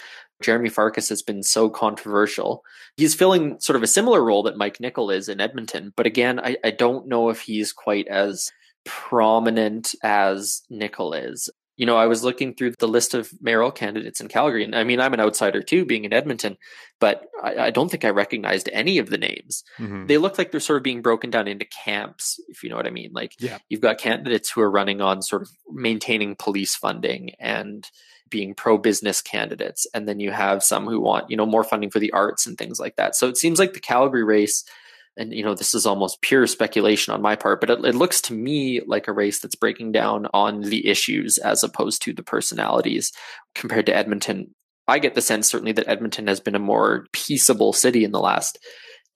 Jeromy 0.44 0.72
Farkas 0.72 1.10
has 1.10 1.22
been 1.22 1.44
so 1.44 1.70
controversial. 1.70 2.64
He's 2.98 3.16
filling 3.16 3.60
sort 3.60 3.78
of 3.78 3.84
a 3.84 3.88
similar 3.88 4.24
role 4.24 4.44
that 4.44 4.58
Mike 4.58 4.80
Nickel 4.80 5.10
is 5.10 5.30
in 5.30 5.40
Edmonton, 5.40 5.94
but 5.96 6.06
again, 6.06 6.40
I, 6.40 6.58
I 6.66 6.72
don't 6.72 7.08
know 7.08 7.30
if 7.30 7.42
he's 7.42 7.72
quite 7.72 8.08
as 8.08 8.52
prominent 8.86 9.94
as 10.04 10.64
Nickel 10.70 11.14
is 11.14 11.50
you 11.80 11.86
know, 11.86 11.96
I 11.96 12.08
was 12.08 12.26
looking 12.26 12.54
through 12.54 12.74
the 12.78 12.90
list 12.90 13.14
of 13.14 13.32
mayoral 13.42 13.72
candidates 13.72 14.20
in 14.20 14.28
Calgary, 14.28 14.66
and 14.66 14.76
I 14.76 14.84
mean, 14.84 15.00
I'm 15.00 15.14
an 15.14 15.22
outsider 15.22 15.64
too, 15.64 15.86
being 15.86 16.04
in 16.04 16.12
Edmonton, 16.12 16.58
but 17.00 17.26
I, 17.42 17.56
I 17.56 17.70
don't 17.72 17.90
think 17.90 18.04
I 18.04 18.10
recognized 18.10 18.68
any 18.74 18.98
of 18.98 19.10
the 19.10 19.18
names. 19.18 19.64
Mm-hmm. 19.78 20.08
They 20.08 20.18
look 20.18 20.38
like 20.38 20.52
they're 20.52 20.60
sort 20.60 20.76
of 20.76 20.84
being 20.84 21.02
broken 21.02 21.30
down 21.30 21.48
into 21.48 21.64
camps, 21.64 22.38
if 22.50 22.66
you 22.66 22.70
know 22.70 22.76
what 22.76 22.86
I 22.86 22.90
mean. 22.90 23.12
Like, 23.14 23.34
yeah. 23.40 23.60
you've 23.70 23.80
got 23.80 23.98
candidates 23.98 24.52
who 24.52 24.60
are 24.60 24.70
running 24.70 25.00
on 25.00 25.22
sort 25.22 25.42
of 25.42 25.52
maintaining 25.72 26.36
police 26.36 26.76
funding 26.76 27.32
and 27.40 27.90
being 28.30 28.56
pro 28.56 28.78
business 28.78 29.22
candidates, 29.22 29.88
and 29.94 30.06
then 30.06 30.20
you 30.20 30.32
have 30.32 30.62
some 30.62 30.86
who 30.86 31.00
want, 31.00 31.30
you 31.30 31.38
know, 31.38 31.46
more 31.46 31.64
funding 31.64 31.92
for 31.92 32.00
the 32.00 32.12
arts 32.12 32.46
and 32.46 32.58
things 32.58 32.78
like 32.78 32.98
that. 32.98 33.16
So 33.16 33.30
it 33.30 33.38
seems 33.38 33.58
like 33.58 33.72
the 33.72 33.80
Calgary 33.80 34.26
race 34.26 34.66
and 35.20 35.34
you 35.34 35.44
know 35.44 35.54
this 35.54 35.76
is 35.76 35.86
almost 35.86 36.22
pure 36.22 36.48
speculation 36.48 37.14
on 37.14 37.22
my 37.22 37.36
part 37.36 37.60
but 37.60 37.70
it, 37.70 37.86
it, 37.86 37.96
looks 37.96 38.22
to 38.22 38.34
me 38.34 38.82
like 38.88 39.08
a 39.08 39.14
race 39.14 39.40
that's 39.40 39.56
breaking 39.56 39.92
down 39.92 40.28
on 40.34 40.62
the 40.62 40.88
issues 40.88 41.38
as 41.38 41.64
opposed 41.64 42.02
to 42.02 42.14
the 42.14 42.24
personalities 42.24 43.12
compared 43.54 43.86
to 43.86 43.96
edmonton 43.96 44.54
i 44.88 44.98
get 44.98 45.14
the 45.14 45.22
sense 45.22 45.50
certainly 45.50 45.74
that 45.74 45.88
edmonton 45.88 46.28
has 46.28 46.40
been 46.40 46.56
a 46.56 46.60
more 46.60 47.06
peaceable 47.12 47.74
city 47.74 48.04
in 48.04 48.12
the 48.12 48.20
last 48.20 48.58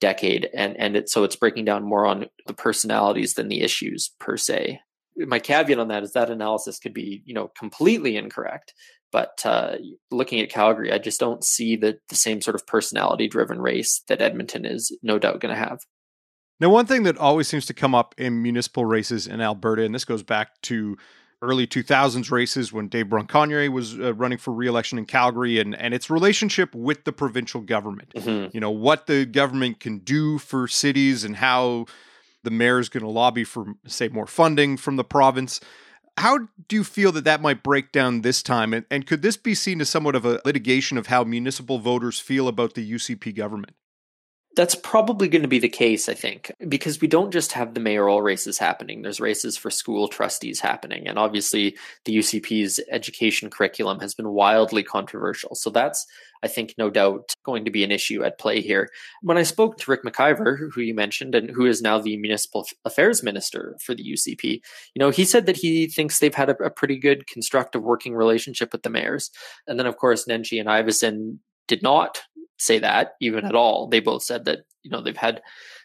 decade 0.00 0.48
and 0.54 0.76
and 0.78 0.96
it, 0.96 1.08
so 1.08 1.24
it's 1.24 1.36
breaking 1.36 1.64
down 1.64 1.82
more 1.82 2.06
on 2.06 2.26
the 2.46 2.54
personalities 2.54 3.34
than 3.34 3.48
the 3.48 3.62
issues 3.62 4.12
per 4.20 4.36
se 4.36 4.78
my 5.16 5.38
caveat 5.38 5.78
on 5.78 5.88
that 5.88 6.02
is 6.02 6.12
that 6.12 6.30
analysis 6.30 6.78
could 6.78 6.94
be 6.94 7.22
you 7.24 7.34
know 7.34 7.50
completely 7.58 8.16
incorrect 8.16 8.74
but 9.14 9.46
uh, 9.46 9.76
looking 10.10 10.40
at 10.40 10.50
Calgary, 10.50 10.92
I 10.92 10.98
just 10.98 11.20
don't 11.20 11.44
see 11.44 11.76
the, 11.76 12.00
the 12.08 12.16
same 12.16 12.40
sort 12.40 12.56
of 12.56 12.66
personality 12.66 13.28
driven 13.28 13.60
race 13.60 14.02
that 14.08 14.20
Edmonton 14.20 14.64
is 14.64 14.90
no 15.04 15.20
doubt 15.20 15.38
going 15.38 15.54
to 15.54 15.60
have. 15.60 15.78
Now, 16.60 16.70
one 16.70 16.86
thing 16.86 17.02
that 17.02 17.18
always 17.18 17.48
seems 17.48 17.66
to 17.66 17.74
come 17.74 17.94
up 17.94 18.14
in 18.16 18.42
municipal 18.42 18.84
races 18.84 19.26
in 19.26 19.40
Alberta, 19.40 19.82
and 19.82 19.94
this 19.94 20.04
goes 20.04 20.22
back 20.22 20.60
to 20.62 20.96
early 21.42 21.66
2000s 21.66 22.30
races 22.30 22.72
when 22.72 22.88
Dave 22.88 23.06
Bronconnier 23.06 23.68
was 23.68 23.98
uh, 23.98 24.14
running 24.14 24.38
for 24.38 24.52
re-election 24.52 24.98
in 24.98 25.04
Calgary 25.04 25.58
and 25.58 25.74
and 25.74 25.92
its 25.92 26.08
relationship 26.08 26.74
with 26.74 27.04
the 27.04 27.12
provincial 27.12 27.60
government. 27.60 28.12
Mm-hmm. 28.14 28.50
You 28.54 28.60
know, 28.60 28.70
what 28.70 29.06
the 29.06 29.26
government 29.26 29.80
can 29.80 29.98
do 29.98 30.38
for 30.38 30.66
cities 30.66 31.24
and 31.24 31.36
how 31.36 31.86
the 32.44 32.50
mayor 32.50 32.78
is 32.78 32.88
going 32.88 33.02
to 33.02 33.10
lobby 33.10 33.44
for 33.44 33.74
say 33.86 34.08
more 34.08 34.26
funding 34.26 34.76
from 34.76 34.96
the 34.96 35.04
province. 35.04 35.60
How 36.16 36.38
do 36.68 36.76
you 36.76 36.84
feel 36.84 37.10
that 37.12 37.24
that 37.24 37.42
might 37.42 37.64
break 37.64 37.90
down 37.90 38.20
this 38.20 38.40
time? 38.40 38.72
And, 38.72 38.86
and 38.88 39.04
could 39.04 39.22
this 39.22 39.36
be 39.36 39.54
seen 39.54 39.80
as 39.80 39.90
somewhat 39.90 40.14
of 40.14 40.24
a 40.24 40.40
litigation 40.44 40.96
of 40.96 41.08
how 41.08 41.24
municipal 41.24 41.80
voters 41.80 42.20
feel 42.20 42.46
about 42.46 42.74
the 42.74 42.88
UCP 42.88 43.34
government? 43.34 43.74
That's 44.56 44.74
probably 44.74 45.28
going 45.28 45.42
to 45.42 45.48
be 45.48 45.58
the 45.58 45.68
case, 45.68 46.08
I 46.08 46.14
think, 46.14 46.52
because 46.68 47.00
we 47.00 47.08
don't 47.08 47.32
just 47.32 47.52
have 47.52 47.74
the 47.74 47.80
mayoral 47.80 48.22
races 48.22 48.58
happening. 48.58 49.02
There's 49.02 49.20
races 49.20 49.56
for 49.56 49.70
school 49.70 50.06
trustees 50.06 50.60
happening. 50.60 51.08
And 51.08 51.18
obviously, 51.18 51.76
the 52.04 52.16
UCP's 52.16 52.80
education 52.90 53.50
curriculum 53.50 54.00
has 54.00 54.14
been 54.14 54.28
wildly 54.28 54.82
controversial. 54.82 55.54
So 55.54 55.70
that's, 55.70 56.06
I 56.42 56.48
think, 56.48 56.74
no 56.78 56.88
doubt 56.88 57.34
going 57.44 57.64
to 57.64 57.70
be 57.70 57.82
an 57.84 57.90
issue 57.90 58.22
at 58.22 58.38
play 58.38 58.60
here. 58.60 58.90
When 59.22 59.38
I 59.38 59.42
spoke 59.42 59.78
to 59.78 59.90
Rick 59.90 60.04
McIver, 60.04 60.56
who 60.72 60.80
you 60.80 60.94
mentioned, 60.94 61.34
and 61.34 61.50
who 61.50 61.66
is 61.66 61.82
now 61.82 61.98
the 61.98 62.16
municipal 62.16 62.66
affairs 62.84 63.22
minister 63.22 63.76
for 63.80 63.94
the 63.94 64.04
UCP, 64.04 64.44
you 64.44 64.98
know, 65.00 65.10
he 65.10 65.24
said 65.24 65.46
that 65.46 65.56
he 65.56 65.88
thinks 65.88 66.18
they've 66.18 66.34
had 66.34 66.50
a, 66.50 66.64
a 66.64 66.70
pretty 66.70 66.98
good 66.98 67.26
constructive 67.26 67.82
working 67.82 68.14
relationship 68.14 68.72
with 68.72 68.82
the 68.82 68.90
mayors. 68.90 69.30
And 69.66 69.78
then, 69.78 69.86
of 69.86 69.96
course, 69.96 70.26
Nenshi 70.26 70.60
and 70.60 70.68
Iveson 70.68 71.38
did 71.66 71.82
not 71.82 72.22
say 72.58 72.78
that 72.78 73.12
even 73.20 73.44
at 73.44 73.54
all. 73.54 73.88
They 73.88 74.00
both 74.00 74.22
said 74.22 74.44
that, 74.44 74.60
you 74.82 74.90
know, 74.90 75.02
they've 75.02 75.16
had 75.16 75.42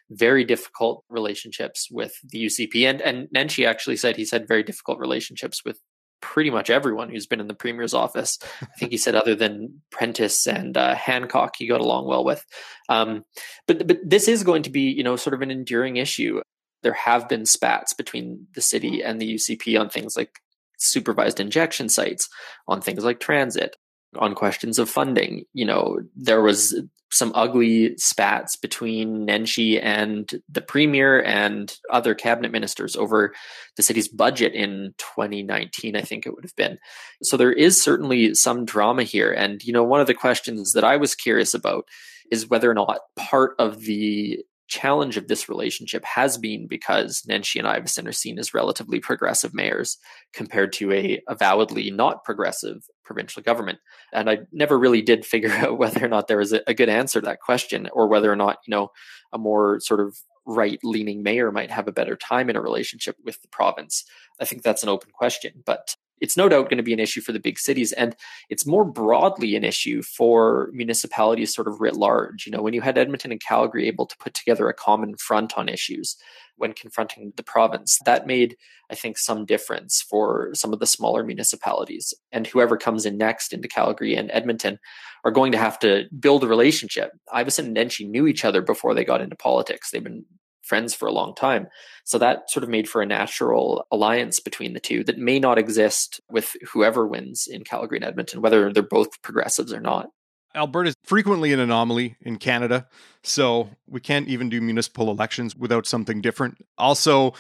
very 0.10 0.44
difficult 0.44 1.04
relationships 1.10 1.88
with 1.92 2.14
the 2.24 2.46
UCP. 2.46 2.90
And 2.90 3.02
and 3.02 3.28
Nenshi 3.36 3.68
actually 3.68 3.98
said 3.98 4.16
he 4.16 4.28
had 4.32 4.48
very 4.48 4.64
difficult 4.64 5.00
relationships 5.00 5.64
with 5.64 5.80
pretty 6.22 6.50
much 6.50 6.70
everyone 6.70 7.10
who's 7.10 7.28
been 7.28 7.40
in 7.40 7.48
the 7.48 7.54
premier's 7.54 7.94
office. 7.94 8.38
I 8.62 8.68
think 8.78 8.92
he 8.92 8.98
said 8.98 9.16
other 9.16 9.36
than 9.36 9.82
Prentice 9.92 10.48
and 10.48 10.76
uh, 10.76 10.96
Hancock, 10.96 11.56
he 11.58 11.68
got 11.68 11.82
along 11.82 12.08
well 12.08 12.26
with. 12.26 12.46
Um, 12.90 13.24
but 13.68 13.88
but 13.88 14.00
this 14.04 14.28
is 14.28 14.44
going 14.44 14.64
to 14.64 14.70
be 14.70 14.82
you 14.92 15.04
know 15.04 15.16
sort 15.16 15.34
of 15.34 15.42
an 15.42 15.52
enduring 15.52 15.98
issue. 15.98 16.42
There 16.82 16.94
have 16.94 17.28
been 17.28 17.46
spats 17.46 17.94
between 17.94 18.48
the 18.56 18.62
city 18.62 19.04
and 19.04 19.20
the 19.20 19.36
UCP 19.36 19.80
on 19.80 19.90
things 19.90 20.16
like 20.16 20.40
supervised 20.78 21.40
injection 21.40 21.90
sites, 21.90 22.30
on 22.68 22.82
things 22.82 23.04
like 23.04 23.20
transit, 23.20 23.76
on 24.18 24.36
questions 24.36 24.80
of 24.80 24.90
funding. 24.90 25.44
You 25.54 25.66
know, 25.66 26.00
there 26.16 26.42
was 26.42 26.80
some 27.12 27.32
ugly 27.34 27.98
spats 27.98 28.56
between 28.56 29.26
Nenshi 29.26 29.82
and 29.82 30.42
the 30.48 30.62
premier 30.62 31.22
and 31.24 31.76
other 31.92 32.14
cabinet 32.14 32.52
ministers 32.52 32.96
over 32.96 33.34
the 33.78 33.84
city's 33.84 34.08
budget 34.08 34.54
in 34.54 34.94
2019, 34.98 35.96
I 35.96 36.02
think 36.02 36.26
it 36.26 36.36
would 36.36 36.44
have 36.44 36.56
been. 36.56 36.78
So 37.24 37.36
there 37.36 37.52
is 37.52 37.82
certainly 37.82 38.36
some 38.36 38.64
drama 38.64 39.04
here. 39.04 39.32
And, 39.32 39.64
you 39.64 39.74
know, 39.74 39.84
one 39.84 40.02
of 40.02 40.08
the 40.08 40.14
questions 40.14 40.74
that 40.74 40.84
I 40.84 40.98
was 40.98 41.16
curious 41.16 41.54
about 41.54 41.86
is 42.32 42.48
whether 42.48 42.70
or 42.70 42.76
not 42.76 43.00
part 43.16 43.56
of 43.58 43.82
the 43.82 44.40
challenge 44.70 45.18
of 45.18 45.28
this 45.28 45.50
relationship 45.50 46.06
has 46.06 46.38
been 46.38 46.68
because 46.68 47.24
Nenshi 47.24 47.60
and 47.60 47.68
Iveson 47.68 48.08
are 48.08 48.14
seen 48.14 48.40
as 48.40 48.54
relatively 48.54 49.00
progressive 49.00 49.54
mayors 49.54 49.98
compared 50.32 50.72
to 50.74 50.94
a 50.94 51.22
avowedly 51.28 51.92
not 51.92 52.24
progressive 52.24 52.86
provincial 53.04 53.42
government. 53.42 53.80
And 54.14 54.30
I 54.30 54.40
never 54.52 54.78
really 54.78 55.02
did 55.02 55.26
figure 55.26 55.52
out 55.54 55.78
whether 55.78 56.06
or 56.06 56.08
not 56.08 56.28
there 56.28 56.38
was 56.38 56.54
a, 56.54 56.62
a 56.68 56.74
good 56.74 56.90
answer 56.90 57.20
to 57.20 57.26
that 57.26 57.42
question 57.42 57.90
or 57.92 58.08
whether 58.08 58.32
or 58.32 58.36
not, 58.36 58.60
you 58.66 58.72
know, 58.72 58.92
a 59.34 59.38
more 59.38 59.80
sort 59.80 60.00
of 60.00 60.16
right 60.46 60.80
leaning 60.84 61.22
mayor 61.24 61.52
might 61.52 61.72
have 61.72 61.88
a 61.88 61.92
better 61.92 62.16
time 62.16 62.50
in 62.50 62.56
a 62.56 62.62
relationship 62.62 63.16
with 63.26 63.42
the 63.42 63.48
province. 63.48 64.06
I 64.40 64.46
think 64.46 64.62
that's 64.62 64.84
an 64.84 64.90
open 64.90 65.12
question. 65.12 65.64
But 65.66 65.96
it's 66.22 66.38
no 66.38 66.50
doubt 66.50 66.70
going 66.70 66.78
to 66.78 66.84
be 66.84 66.94
an 66.94 67.00
issue 67.00 67.22
for 67.22 67.32
the 67.32 67.40
big 67.40 67.60
cities 67.60 67.92
and 67.94 68.16
it's 68.50 68.66
more 68.66 68.86
broadly 68.86 69.56
an 69.56 69.64
issue 69.64 70.02
for 70.02 70.70
municipalities 70.74 71.54
sort 71.54 71.68
of 71.68 71.80
writ 71.80 71.96
large. 71.96 72.46
You 72.46 72.52
know 72.52 72.62
when 72.62 72.74
you 72.74 72.82
had 72.82 72.98
edmonton 72.98 73.32
and 73.32 73.42
calgary 73.42 73.88
able 73.88 74.06
to 74.06 74.18
put 74.18 74.34
together 74.34 74.68
a 74.68 74.74
common 74.74 75.16
front 75.18 75.58
on 75.58 75.70
issues 75.70 76.16
when 76.58 76.74
confronting 76.74 77.32
the 77.38 77.44
province 77.44 78.00
that 78.06 78.28
made 78.28 78.58
i 78.92 78.96
think 78.96 79.18
some 79.18 79.46
difference 79.46 80.02
for 80.02 80.50
some 80.54 80.74
of 80.74 80.80
the 80.80 80.88
smaller 80.88 81.24
municipalities. 81.24 82.14
And 82.32 82.48
whoever 82.48 82.78
comes 82.78 83.06
in 83.06 83.18
next 83.18 83.54
into 83.54 83.68
calgary 83.68 84.16
and 84.16 84.30
edmonton 84.32 84.80
are 85.24 85.32
going 85.32 85.52
to 85.52 85.58
have 85.58 85.80
to 85.80 86.06
build 86.18 86.44
a 86.44 86.48
relationship. 86.48 87.12
Iveson 87.34 87.66
and 87.66 87.78
nenshi 87.78 88.10
knew 88.10 88.28
each 88.28 88.46
other 88.46 88.62
before 88.62 88.94
they 88.94 89.04
got 89.04 89.22
into 89.22 89.36
politics. 89.36 89.92
They've 89.92 90.04
been 90.04 90.26
friends 90.70 90.94
for 90.94 91.08
a 91.08 91.12
long 91.12 91.36
time. 91.36 91.68
So 92.06 92.18
that 92.20 92.50
sort 92.50 92.64
of 92.64 92.70
made 92.70 92.88
for 92.88 93.02
a 93.02 93.06
natural 93.06 93.86
alliance 93.92 94.40
between 94.40 94.74
the 94.74 94.80
two 94.80 95.04
that 95.06 95.18
may 95.18 95.40
not 95.40 95.58
exist 95.58 96.22
with 96.30 96.56
whoever 96.72 97.06
wins 97.06 97.48
in 97.48 97.64
Calgary 97.64 97.98
and 97.98 98.06
Edmonton, 98.06 98.42
whether 98.42 98.72
they're 98.72 98.84
both 98.84 99.22
progressives 99.22 99.74
or 99.74 99.82
not. 99.82 100.10
Alberta 100.56 100.90
is 100.90 100.96
frequently 101.04 101.54
an 101.54 101.60
anomaly 101.60 102.16
in 102.22 102.38
Canada, 102.38 102.88
so 103.24 103.70
we 103.88 104.00
can't 104.00 104.28
even 104.28 104.50
do 104.50 104.62
municipal 104.62 105.12
elections 105.12 105.56
without 105.56 105.86
something 105.86 106.22
different. 106.22 106.58
Also, 106.78 107.34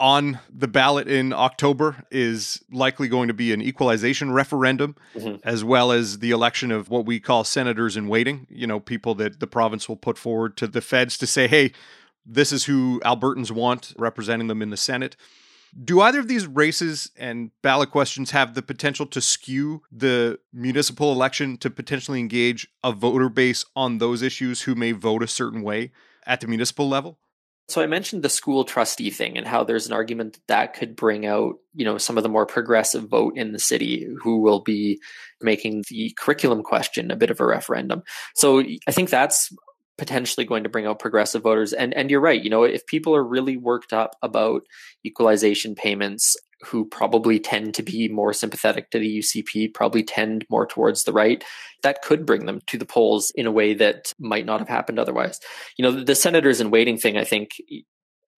on 0.00 0.38
the 0.52 0.66
ballot 0.66 1.06
in 1.06 1.32
October 1.32 2.04
is 2.10 2.64
likely 2.72 3.06
going 3.06 3.28
to 3.28 3.34
be 3.34 3.52
an 3.52 3.60
equalization 3.60 4.32
referendum, 4.32 4.96
mm-hmm. 5.14 5.36
as 5.44 5.62
well 5.62 5.92
as 5.92 6.20
the 6.20 6.30
election 6.30 6.72
of 6.72 6.88
what 6.88 7.04
we 7.04 7.20
call 7.20 7.44
senators 7.44 7.98
in 7.98 8.08
waiting. 8.08 8.46
You 8.48 8.66
know, 8.66 8.80
people 8.80 9.14
that 9.16 9.40
the 9.40 9.46
province 9.46 9.88
will 9.88 9.96
put 9.96 10.16
forward 10.16 10.56
to 10.56 10.66
the 10.66 10.80
feds 10.80 11.18
to 11.18 11.26
say, 11.26 11.46
hey, 11.46 11.72
this 12.24 12.52
is 12.52 12.64
who 12.64 13.00
Albertans 13.04 13.50
want 13.50 13.94
representing 13.98 14.48
them 14.48 14.62
in 14.62 14.70
the 14.70 14.76
Senate. 14.76 15.16
Do 15.84 16.00
either 16.00 16.18
of 16.18 16.26
these 16.26 16.46
races 16.46 17.12
and 17.16 17.52
ballot 17.62 17.90
questions 17.90 18.32
have 18.32 18.54
the 18.54 18.62
potential 18.62 19.06
to 19.06 19.20
skew 19.20 19.82
the 19.92 20.40
municipal 20.52 21.12
election 21.12 21.56
to 21.58 21.70
potentially 21.70 22.18
engage 22.18 22.68
a 22.82 22.90
voter 22.90 23.28
base 23.28 23.64
on 23.76 23.98
those 23.98 24.20
issues 24.20 24.62
who 24.62 24.74
may 24.74 24.92
vote 24.92 25.22
a 25.22 25.28
certain 25.28 25.62
way 25.62 25.92
at 26.26 26.40
the 26.40 26.48
municipal 26.48 26.88
level? 26.88 27.18
So 27.68 27.80
I 27.80 27.86
mentioned 27.86 28.24
the 28.24 28.28
school 28.28 28.64
trustee 28.64 29.10
thing 29.10 29.38
and 29.38 29.46
how 29.46 29.62
there's 29.62 29.86
an 29.86 29.92
argument 29.92 30.32
that 30.32 30.46
that 30.48 30.74
could 30.74 30.96
bring 30.96 31.24
out, 31.24 31.54
you 31.72 31.84
know, 31.84 31.98
some 31.98 32.16
of 32.16 32.24
the 32.24 32.28
more 32.28 32.46
progressive 32.46 33.08
vote 33.08 33.34
in 33.36 33.52
the 33.52 33.60
city 33.60 34.08
who 34.20 34.38
will 34.38 34.60
be 34.60 35.00
making 35.40 35.84
the 35.88 36.12
curriculum 36.18 36.64
question 36.64 37.12
a 37.12 37.16
bit 37.16 37.30
of 37.30 37.38
a 37.38 37.46
referendum. 37.46 38.02
So 38.34 38.64
I 38.88 38.90
think 38.90 39.08
that's 39.08 39.54
potentially 40.00 40.46
going 40.46 40.64
to 40.64 40.70
bring 40.70 40.86
out 40.86 40.98
progressive 40.98 41.42
voters. 41.42 41.74
And 41.74 41.92
and 41.94 42.10
you're 42.10 42.22
right. 42.22 42.42
You 42.42 42.48
know, 42.48 42.64
if 42.64 42.86
people 42.86 43.14
are 43.14 43.22
really 43.22 43.58
worked 43.58 43.92
up 43.92 44.16
about 44.22 44.62
equalization 45.04 45.74
payments, 45.74 46.36
who 46.62 46.86
probably 46.86 47.38
tend 47.38 47.74
to 47.74 47.82
be 47.82 48.08
more 48.08 48.32
sympathetic 48.32 48.90
to 48.90 48.98
the 48.98 49.18
UCP, 49.18 49.72
probably 49.74 50.02
tend 50.02 50.46
more 50.50 50.66
towards 50.66 51.04
the 51.04 51.12
right, 51.12 51.44
that 51.82 52.02
could 52.02 52.26
bring 52.26 52.46
them 52.46 52.60
to 52.66 52.78
the 52.78 52.86
polls 52.86 53.30
in 53.34 53.46
a 53.46 53.52
way 53.52 53.74
that 53.74 54.12
might 54.18 54.46
not 54.46 54.60
have 54.60 54.68
happened 54.68 54.98
otherwise. 54.98 55.38
You 55.76 55.84
know, 55.84 55.92
the, 55.92 56.04
the 56.04 56.14
senators 56.14 56.60
in 56.60 56.70
waiting 56.70 56.98
thing, 56.98 57.16
I 57.16 57.24
think, 57.24 57.50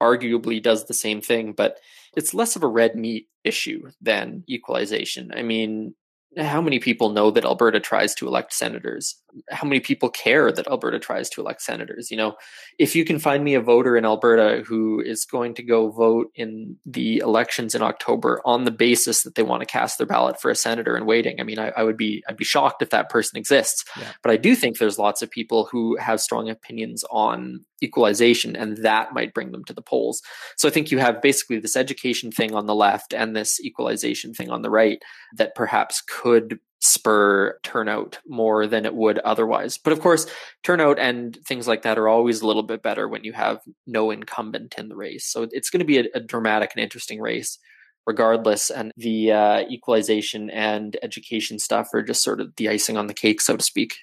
arguably 0.00 0.60
does 0.60 0.86
the 0.86 0.94
same 0.94 1.20
thing, 1.20 1.52
but 1.52 1.78
it's 2.16 2.34
less 2.34 2.56
of 2.56 2.64
a 2.64 2.68
red 2.68 2.96
meat 2.96 3.28
issue 3.44 3.90
than 4.00 4.42
equalization. 4.48 5.30
I 5.34 5.42
mean, 5.42 5.94
how 6.38 6.62
many 6.62 6.78
people 6.78 7.10
know 7.10 7.30
that 7.30 7.44
Alberta 7.44 7.78
tries 7.78 8.14
to 8.14 8.26
elect 8.26 8.54
senators? 8.54 9.16
How 9.50 9.66
many 9.66 9.80
people 9.80 10.08
care 10.08 10.50
that 10.50 10.66
Alberta 10.66 10.98
tries 10.98 11.28
to 11.30 11.40
elect 11.40 11.60
senators? 11.60 12.10
You 12.10 12.16
know, 12.16 12.36
if 12.78 12.96
you 12.96 13.04
can 13.04 13.18
find 13.18 13.44
me 13.44 13.54
a 13.54 13.60
voter 13.60 13.96
in 13.96 14.04
Alberta 14.04 14.62
who 14.66 15.00
is 15.00 15.26
going 15.26 15.54
to 15.54 15.62
go 15.62 15.90
vote 15.90 16.28
in 16.34 16.76
the 16.86 17.18
elections 17.18 17.74
in 17.74 17.82
October 17.82 18.40
on 18.44 18.64
the 18.64 18.70
basis 18.70 19.22
that 19.22 19.34
they 19.34 19.42
want 19.42 19.60
to 19.60 19.66
cast 19.66 19.98
their 19.98 20.06
ballot 20.06 20.40
for 20.40 20.50
a 20.50 20.56
senator 20.56 20.96
and 20.96 21.06
waiting, 21.06 21.40
I 21.40 21.44
mean, 21.44 21.58
I, 21.58 21.68
I 21.76 21.82
would 21.82 21.96
be 21.96 22.22
I'd 22.28 22.36
be 22.36 22.44
shocked 22.44 22.82
if 22.82 22.90
that 22.90 23.10
person 23.10 23.36
exists. 23.38 23.84
Yeah. 23.98 24.12
But 24.22 24.32
I 24.32 24.36
do 24.36 24.54
think 24.54 24.78
there's 24.78 24.98
lots 24.98 25.20
of 25.22 25.30
people 25.30 25.68
who 25.70 25.96
have 25.96 26.20
strong 26.20 26.48
opinions 26.48 27.04
on 27.10 27.64
equalization, 27.82 28.56
and 28.56 28.78
that 28.78 29.12
might 29.12 29.34
bring 29.34 29.52
them 29.52 29.64
to 29.64 29.72
the 29.72 29.82
polls. 29.82 30.22
So 30.56 30.68
I 30.68 30.70
think 30.70 30.90
you 30.90 30.98
have 30.98 31.22
basically 31.22 31.58
this 31.58 31.76
education 31.76 32.30
thing 32.30 32.54
on 32.54 32.66
the 32.66 32.74
left 32.74 33.12
and 33.12 33.34
this 33.34 33.60
equalization 33.60 34.34
thing 34.34 34.50
on 34.50 34.62
the 34.62 34.70
right 34.70 35.02
that 35.36 35.54
perhaps 35.54 36.02
could 36.06 36.58
spur 36.80 37.56
turnout 37.62 38.18
more 38.26 38.66
than 38.66 38.84
it 38.84 38.94
would 38.94 39.18
otherwise. 39.20 39.78
But 39.78 39.92
of 39.92 40.00
course, 40.00 40.26
turnout 40.64 40.98
and 40.98 41.36
things 41.46 41.68
like 41.68 41.82
that 41.82 41.96
are 41.96 42.08
always 42.08 42.40
a 42.40 42.46
little 42.46 42.64
bit 42.64 42.82
better 42.82 43.08
when 43.08 43.22
you 43.22 43.32
have 43.32 43.60
no 43.86 44.10
incumbent 44.10 44.74
in 44.76 44.88
the 44.88 44.96
race. 44.96 45.24
So 45.26 45.46
it's 45.52 45.70
going 45.70 45.78
to 45.78 45.86
be 45.86 45.98
a, 45.98 46.04
a 46.14 46.20
dramatic 46.20 46.72
and 46.74 46.82
interesting 46.82 47.20
race 47.20 47.58
regardless. 48.04 48.70
And 48.70 48.92
the 48.96 49.32
uh, 49.32 49.60
equalization 49.70 50.50
and 50.50 50.96
education 51.02 51.60
stuff 51.60 51.88
are 51.94 52.02
just 52.02 52.24
sort 52.24 52.40
of 52.40 52.54
the 52.56 52.68
icing 52.68 52.96
on 52.96 53.06
the 53.06 53.14
cake, 53.14 53.40
so 53.40 53.56
to 53.56 53.62
speak. 53.62 53.98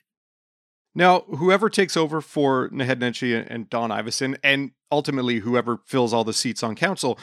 Now, 0.95 1.21
whoever 1.21 1.69
takes 1.69 1.95
over 1.95 2.19
for 2.19 2.69
Nenshi 2.69 3.45
and 3.47 3.69
Don 3.69 3.89
Iveson, 3.91 4.37
and 4.43 4.71
ultimately 4.91 5.39
whoever 5.39 5.81
fills 5.85 6.13
all 6.13 6.23
the 6.23 6.33
seats 6.33 6.63
on 6.63 6.75
council, 6.75 7.19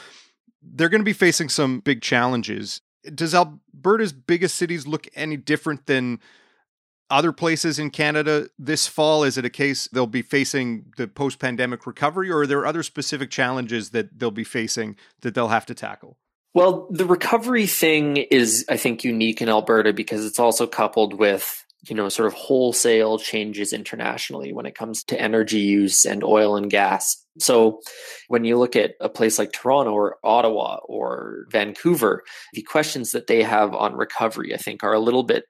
they're 0.61 0.89
going 0.89 1.01
to 1.01 1.05
be 1.05 1.13
facing 1.13 1.49
some 1.49 1.79
big 1.79 2.01
challenges. 2.01 2.81
Does 3.13 3.35
Alberta's 3.35 4.13
biggest 4.13 4.55
cities 4.55 4.87
look 4.87 5.07
any 5.15 5.37
different 5.37 5.85
than 5.85 6.19
other 7.09 7.31
places 7.31 7.79
in 7.79 7.89
Canada 7.89 8.49
this 8.57 8.87
fall? 8.87 9.23
Is 9.23 9.37
it 9.37 9.45
a 9.45 9.49
case 9.49 9.87
they'll 9.87 10.07
be 10.07 10.21
facing 10.21 10.91
the 10.97 11.07
post 11.07 11.39
pandemic 11.39 11.85
recovery, 11.85 12.29
or 12.29 12.39
are 12.39 12.47
there 12.47 12.65
other 12.65 12.83
specific 12.83 13.29
challenges 13.29 13.91
that 13.91 14.17
they'll 14.17 14.31
be 14.31 14.43
facing 14.43 14.95
that 15.21 15.35
they'll 15.35 15.47
have 15.49 15.65
to 15.67 15.75
tackle? 15.75 16.17
Well, 16.53 16.87
the 16.89 17.05
recovery 17.05 17.67
thing 17.67 18.17
is, 18.17 18.65
I 18.67 18.77
think, 18.77 19.03
unique 19.03 19.41
in 19.41 19.49
Alberta 19.49 19.93
because 19.93 20.25
it's 20.25 20.39
also 20.39 20.65
coupled 20.65 21.13
with 21.13 21.63
you 21.85 21.95
know, 21.95 22.09
sort 22.09 22.27
of 22.27 22.33
wholesale 22.33 23.19
changes 23.19 23.71
internationally 23.71 24.51
when 24.51 24.65
it 24.65 24.75
comes 24.75 25.03
to 25.05 25.19
energy 25.19 25.59
use 25.59 26.05
and 26.05 26.23
oil 26.23 26.55
and 26.55 26.69
gas. 26.69 27.23
So 27.39 27.81
when 28.27 28.45
you 28.45 28.57
look 28.57 28.75
at 28.75 28.95
a 28.99 29.09
place 29.09 29.37
like 29.37 29.51
Toronto 29.51 29.91
or 29.91 30.17
Ottawa 30.23 30.79
or 30.85 31.45
Vancouver, 31.51 32.23
the 32.53 32.63
questions 32.63 33.11
that 33.11 33.27
they 33.27 33.43
have 33.43 33.73
on 33.75 33.95
recovery, 33.95 34.53
I 34.53 34.57
think, 34.57 34.83
are 34.83 34.93
a 34.93 34.99
little 34.99 35.23
bit 35.23 35.45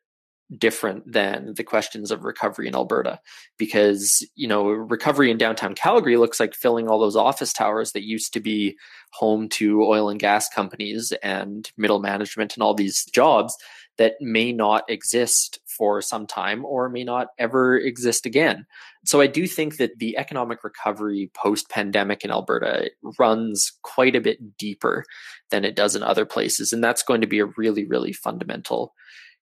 different 0.55 1.11
than 1.11 1.53
the 1.55 1.63
questions 1.63 2.09
of 2.09 2.23
recovery 2.23 2.67
in 2.67 2.75
Alberta 2.75 3.19
because 3.57 4.25
you 4.35 4.47
know 4.47 4.69
recovery 4.69 5.29
in 5.29 5.37
downtown 5.37 5.75
Calgary 5.75 6.15
looks 6.15 6.39
like 6.39 6.55
filling 6.55 6.87
all 6.87 6.99
those 6.99 7.17
office 7.17 7.51
towers 7.51 7.91
that 7.91 8.07
used 8.07 8.31
to 8.31 8.39
be 8.39 8.77
home 9.11 9.49
to 9.49 9.83
oil 9.83 10.09
and 10.09 10.21
gas 10.21 10.47
companies 10.47 11.11
and 11.21 11.69
middle 11.75 11.99
management 11.99 12.55
and 12.55 12.63
all 12.63 12.73
these 12.73 13.03
jobs 13.11 13.57
that 13.97 14.13
may 14.21 14.53
not 14.53 14.89
exist 14.89 15.59
for 15.77 16.01
some 16.01 16.27
time 16.27 16.65
or 16.65 16.89
may 16.89 17.03
not 17.03 17.27
ever 17.37 17.77
exist 17.77 18.25
again. 18.25 18.65
So 19.05 19.21
I 19.21 19.27
do 19.27 19.47
think 19.47 19.77
that 19.77 19.99
the 19.99 20.17
economic 20.17 20.63
recovery 20.63 21.31
post 21.33 21.69
pandemic 21.69 22.23
in 22.25 22.31
Alberta 22.31 22.91
runs 23.19 23.77
quite 23.83 24.15
a 24.15 24.21
bit 24.21 24.57
deeper 24.57 25.05
than 25.51 25.63
it 25.63 25.75
does 25.75 25.95
in 25.95 26.03
other 26.03 26.25
places. 26.25 26.73
And 26.73 26.83
that's 26.83 27.03
going 27.03 27.21
to 27.21 27.27
be 27.27 27.39
a 27.39 27.45
really, 27.57 27.85
really 27.85 28.13
fundamental 28.13 28.93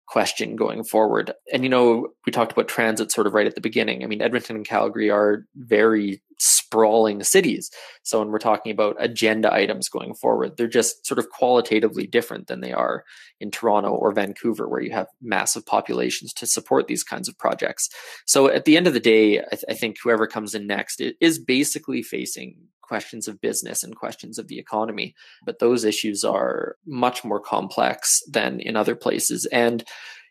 question 0.07 0.55
going 0.55 0.83
forward. 0.83 1.33
And 1.51 1.63
you 1.63 1.69
know, 1.69 2.09
we 2.25 2.31
talked 2.31 2.51
about 2.51 2.67
transit 2.67 3.11
sort 3.11 3.27
of 3.27 3.33
right 3.33 3.47
at 3.47 3.55
the 3.55 3.61
beginning. 3.61 4.03
I 4.03 4.07
mean, 4.07 4.21
Edmonton 4.21 4.57
and 4.57 4.65
Calgary 4.65 5.09
are 5.09 5.45
very 5.55 6.21
sprawling 6.39 7.23
cities. 7.23 7.71
So 8.03 8.19
when 8.19 8.29
we're 8.29 8.39
talking 8.39 8.71
about 8.71 8.97
agenda 8.99 9.53
items 9.53 9.89
going 9.89 10.13
forward, 10.13 10.57
they're 10.57 10.67
just 10.67 11.05
sort 11.05 11.19
of 11.19 11.29
qualitatively 11.29 12.07
different 12.07 12.47
than 12.47 12.61
they 12.61 12.73
are 12.73 13.03
in 13.39 13.51
Toronto 13.51 13.89
or 13.89 14.11
Vancouver, 14.11 14.67
where 14.67 14.81
you 14.81 14.91
have 14.91 15.07
massive 15.21 15.65
populations 15.65 16.33
to 16.33 16.47
support 16.47 16.87
these 16.87 17.03
kinds 17.03 17.27
of 17.27 17.37
projects. 17.37 17.89
So 18.25 18.49
at 18.49 18.65
the 18.65 18.77
end 18.77 18.87
of 18.87 18.93
the 18.93 18.99
day, 18.99 19.39
I, 19.39 19.49
th- 19.51 19.63
I 19.69 19.73
think 19.73 19.97
whoever 20.03 20.27
comes 20.27 20.55
in 20.55 20.67
next 20.67 21.01
is 21.19 21.39
basically 21.39 22.01
facing 22.01 22.57
questions 22.81 23.27
of 23.27 23.41
business 23.41 23.83
and 23.83 23.95
questions 23.95 24.37
of 24.37 24.47
the 24.47 24.59
economy. 24.59 25.15
But 25.45 25.59
those 25.59 25.83
issues 25.83 26.23
are 26.23 26.77
much 26.85 27.23
more 27.23 27.39
complex 27.39 28.21
than 28.29 28.59
in 28.59 28.75
other 28.75 28.95
places. 28.95 29.45
And 29.47 29.83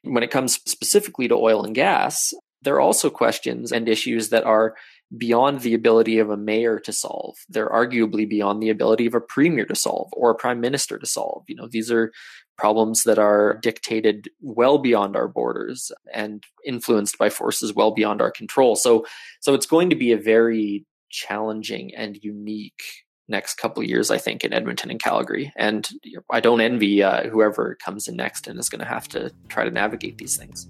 when 0.03 0.23
it 0.23 0.31
comes 0.31 0.55
specifically 0.67 1.29
to 1.29 1.35
oil 1.35 1.65
and 1.65 1.75
gas, 1.75 2.33
there 2.63 2.75
are 2.75 2.81
also 2.81 3.11
questions 3.11 3.73
and 3.73 3.89
issues 3.89 4.31
that 4.31 4.45
are 4.45 4.75
beyond 5.17 5.61
the 5.61 5.75
ability 5.75 6.19
of 6.19 6.31
a 6.31 6.37
mayor 6.37 6.79
to 6.81 6.93
solve. 6.93 7.37
They're 7.49 7.69
arguably 7.69 8.29
beyond 8.29 8.63
the 8.63 8.71
ability 8.71 9.07
of 9.07 9.15
a 9.15 9.21
premier 9.21 9.67
to 9.67 9.75
solve 9.75 10.09
or 10.13 10.31
a 10.31 10.35
prime 10.35 10.61
minister 10.61 10.99
to 10.99 11.07
solve. 11.07 11.45
You 11.49 11.57
know, 11.57 11.69
these 11.71 11.91
are 11.91 12.13
problems 12.57 13.03
that 13.03 13.19
are 13.19 13.59
dictated 13.63 14.29
well 14.41 14.79
beyond 14.79 15.17
our 15.17 15.29
borders 15.29 15.91
and 16.13 16.45
influenced 16.65 17.19
by 17.19 17.31
forces 17.31 17.75
well 17.75 17.91
beyond 17.91 18.21
our 18.23 18.31
control. 18.31 18.77
So 18.77 19.05
so 19.41 19.55
it's 19.55 19.67
going 19.67 19.91
to 19.91 19.97
be 19.97 20.13
a 20.13 20.17
very 20.17 20.87
challenging 21.11 21.95
and 21.95 22.19
unique 22.23 22.83
next 23.29 23.55
couple 23.55 23.83
years, 23.83 24.11
I 24.11 24.19
think, 24.19 24.45
in 24.45 24.53
Edmonton 24.53 24.91
and 24.91 25.03
Calgary. 25.03 25.53
And 25.57 25.89
I 26.31 26.41
don't 26.41 26.61
envy 26.61 27.03
uh, 27.03 27.29
whoever 27.29 27.77
comes 27.77 28.07
in 28.07 28.17
next 28.17 28.47
and 28.47 28.59
is 28.59 28.69
going 28.69 28.81
to 28.81 28.87
have 28.87 29.09
to 29.09 29.33
try 29.49 29.65
to 29.65 29.71
navigate 29.71 30.19
these 30.19 30.37
things. 30.37 30.69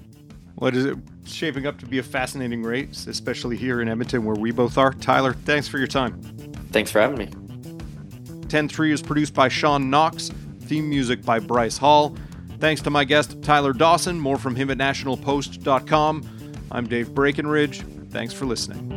What 0.56 0.74
is 0.76 0.84
it 0.84 0.96
shaping 1.24 1.66
up 1.66 1.78
to 1.80 1.86
be 1.86 1.98
a 1.98 2.02
fascinating 2.02 2.62
race, 2.62 3.06
especially 3.06 3.56
here 3.56 3.80
in 3.80 3.88
Edmonton, 3.88 4.24
where 4.24 4.36
we 4.36 4.52
both 4.52 4.78
are? 4.78 4.92
Tyler, 4.92 5.32
thanks 5.32 5.66
for 5.66 5.78
your 5.78 5.86
time. 5.86 6.20
Thanks 6.70 6.90
for 6.90 7.00
having 7.00 7.18
me. 7.18 7.28
10 8.48 8.68
3 8.68 8.92
is 8.92 9.02
produced 9.02 9.34
by 9.34 9.48
Sean 9.48 9.90
Knox, 9.90 10.30
theme 10.60 10.88
music 10.88 11.24
by 11.24 11.40
Bryce 11.40 11.76
Hall. 11.76 12.16
Thanks 12.60 12.80
to 12.82 12.90
my 12.90 13.04
guest, 13.04 13.42
Tyler 13.42 13.72
Dawson. 13.72 14.18
More 14.18 14.38
from 14.38 14.54
him 14.54 14.70
at 14.70 14.78
nationalpost.com. 14.78 16.66
I'm 16.70 16.86
Dave 16.86 17.08
Breakenridge. 17.08 18.10
Thanks 18.10 18.32
for 18.32 18.46
listening. 18.46 18.93